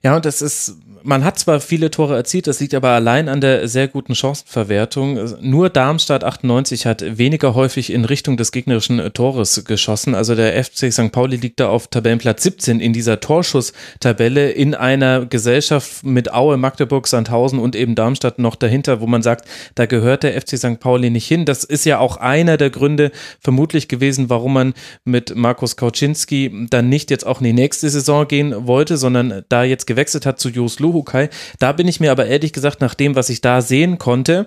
[0.01, 3.41] Ja, und das ist, man hat zwar viele Tore erzielt, das liegt aber allein an
[3.41, 5.19] der sehr guten Chancenverwertung.
[5.41, 10.15] Nur Darmstadt 98 hat weniger häufig in Richtung des gegnerischen Tores geschossen.
[10.15, 11.11] Also der FC St.
[11.11, 17.05] Pauli liegt da auf Tabellenplatz 17 in dieser Torschusstabelle in einer Gesellschaft mit Aue, Magdeburg,
[17.05, 20.79] Sandhausen und eben Darmstadt noch dahinter, wo man sagt, da gehört der FC St.
[20.79, 21.43] Pauli nicht hin.
[21.43, 24.73] Das ist ja auch einer der Gründe vermutlich gewesen, warum man
[25.03, 29.63] mit Markus Kauczynski dann nicht jetzt auch in die nächste Saison gehen wollte, sondern da
[29.63, 31.29] jetzt gewechselt hat zu Jos Luhukai.
[31.59, 34.45] Da bin ich mir aber ehrlich gesagt, nach dem, was ich da sehen konnte,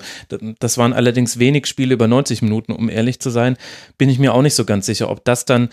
[0.59, 3.59] das waren allerdings wenig Spiele über 90 Minuten, um ehrlich zu sein,
[3.99, 5.69] bin ich mir auch nicht so ganz sicher, ob das dann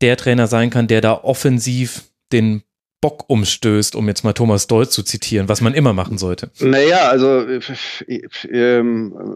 [0.00, 2.62] der Trainer sein kann, der da offensiv den
[3.00, 6.50] Bock umstößt, um jetzt mal Thomas Doll zu zitieren, was man immer machen sollte.
[6.60, 7.60] Naja, also äh,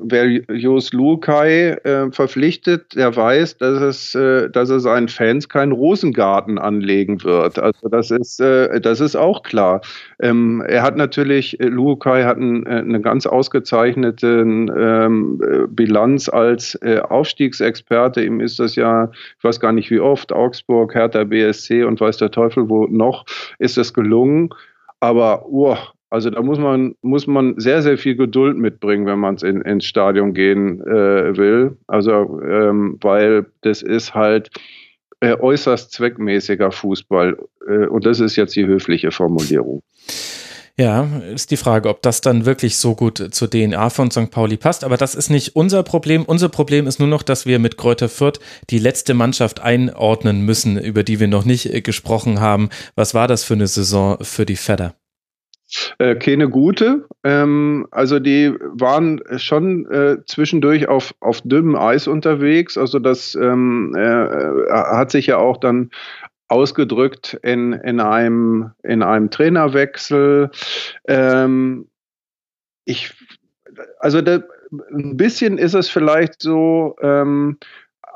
[0.03, 5.73] wer Jos Lukai äh, verpflichtet, der weiß, dass es, äh, dass er seinen Fans keinen
[5.73, 7.59] Rosengarten anlegen wird.
[7.59, 9.81] Also das ist, äh, das ist auch klar.
[10.21, 15.41] Ähm, er hat natürlich, äh, Lukai hat ein, eine ganz ausgezeichnete ähm,
[15.71, 18.23] Bilanz als Aufstiegsexperte.
[18.23, 22.19] Ihm ist das ja, ich weiß gar nicht wie oft, Augsburg, Hertha BSC und weiß
[22.19, 23.25] der Teufel wo noch
[23.59, 24.51] ist es gelungen.
[25.01, 25.77] Aber oh,
[26.11, 29.85] also da muss man, muss man sehr, sehr viel Geduld mitbringen, wenn man in, ins
[29.85, 31.77] Stadion gehen äh, will.
[31.89, 34.51] Also, ähm, weil das ist halt
[35.21, 37.37] äh, äußerst zweckmäßiger Fußball.
[37.67, 39.83] Äh, und das ist jetzt die höfliche Formulierung.
[40.77, 44.33] Ja, ist die Frage, ob das dann wirklich so gut zur DNA von St.
[44.33, 44.83] Pauli passt.
[44.83, 46.25] Aber das ist nicht unser Problem.
[46.25, 50.77] Unser Problem ist nur noch, dass wir mit Kräuter Fürth die letzte Mannschaft einordnen müssen,
[50.77, 52.71] über die wir noch nicht äh, gesprochen haben.
[52.97, 54.97] Was war das für eine Saison für die Fedder?
[55.99, 57.07] Äh, keine gute.
[57.23, 62.77] Ähm, also die waren schon äh, zwischendurch auf, auf dünnem Eis unterwegs.
[62.77, 65.91] Also das ähm, äh, hat sich ja auch dann
[66.49, 70.51] ausgedrückt in, in, einem, in einem Trainerwechsel.
[71.07, 71.89] Ähm,
[72.85, 73.15] ich,
[73.99, 74.43] also da,
[74.93, 77.59] ein bisschen ist es vielleicht so, ähm,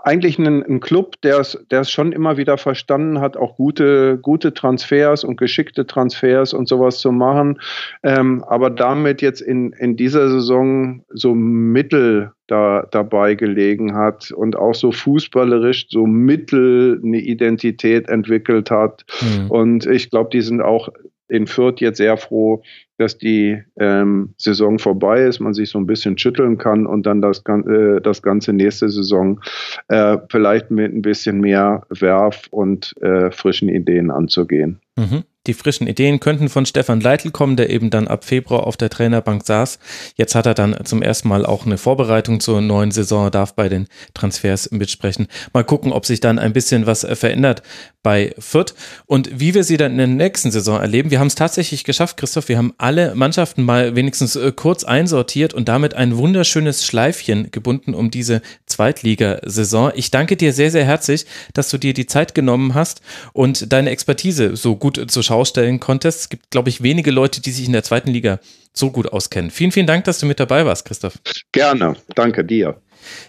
[0.05, 5.24] eigentlich ein, ein Club, der es, schon immer wieder verstanden hat, auch gute, gute Transfers
[5.24, 7.61] und geschickte Transfers und sowas zu machen,
[8.03, 14.57] ähm, aber damit jetzt in, in dieser Saison so mittel da dabei gelegen hat und
[14.57, 19.05] auch so fußballerisch so mittel eine Identität entwickelt hat.
[19.20, 19.51] Mhm.
[19.51, 20.88] Und ich glaube, die sind auch
[21.29, 22.62] in Fürth jetzt sehr froh,
[22.97, 27.20] dass die ähm, Saison vorbei ist, man sich so ein bisschen schütteln kann und dann
[27.20, 29.41] das, äh, das ganze nächste Saison
[29.89, 34.81] äh, vielleicht mit ein bisschen mehr Werf und äh, frischen Ideen anzugehen.
[34.97, 35.22] Mhm.
[35.49, 38.90] Die frischen Ideen könnten von Stefan Leitl kommen, der eben dann ab Februar auf der
[38.90, 39.78] Trainerbank saß.
[40.14, 43.70] Jetzt hat er dann zum ersten Mal auch eine Vorbereitung zur neuen Saison, darf bei
[43.70, 45.26] den Transfers mitsprechen.
[45.55, 47.62] Mal gucken, ob sich dann ein bisschen was verändert
[48.03, 48.74] bei Fürth
[49.07, 51.11] und wie wir sie dann in der nächsten Saison erleben.
[51.11, 52.51] Wir haben es tatsächlich geschafft, Christoph.
[52.51, 57.94] Wir haben alle Mannschaften mal wenigstens äh, kurz einsortiert und damit ein wunderschönes Schleifchen gebunden
[57.94, 59.92] um diese Zweitligasaison.
[59.94, 61.24] Ich danke dir sehr, sehr herzlich,
[61.55, 63.01] dass du dir die Zeit genommen hast
[63.32, 66.20] und deine Expertise so gut zur Schau stellen konntest.
[66.20, 68.41] Es gibt, glaube ich, wenige Leute, die sich in der zweiten Liga
[68.72, 69.51] so gut auskennen.
[69.51, 71.18] Vielen, vielen Dank, dass du mit dabei warst, Christoph.
[71.53, 71.97] Gerne.
[72.14, 72.80] Danke dir.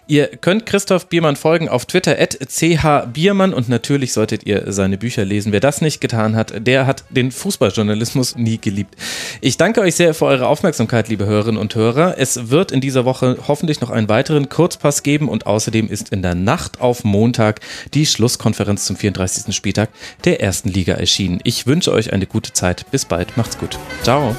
[0.08, 5.52] Ihr könnt Christoph Biermann folgen auf Twitter chbiermann und natürlich solltet ihr seine Bücher lesen.
[5.52, 8.96] Wer das nicht getan hat, der hat den Fußballjournalismus nie geliebt.
[9.42, 12.16] Ich danke euch sehr für eure Aufmerksamkeit, liebe Hörerinnen und Hörer.
[12.18, 16.22] Es wird in dieser Woche hoffentlich noch einen weiteren Kurzpass geben und außerdem ist in
[16.22, 17.62] der Nacht auf Montag
[17.94, 19.56] die Schlusskonferenz zum 34.
[19.56, 19.90] Spieltag
[20.26, 21.40] der ersten Liga erschienen.
[21.44, 22.86] Ich wünsche euch eine gute Zeit.
[22.92, 23.38] Bis bald.
[23.38, 23.78] Macht's gut.
[24.04, 24.36] Ciao.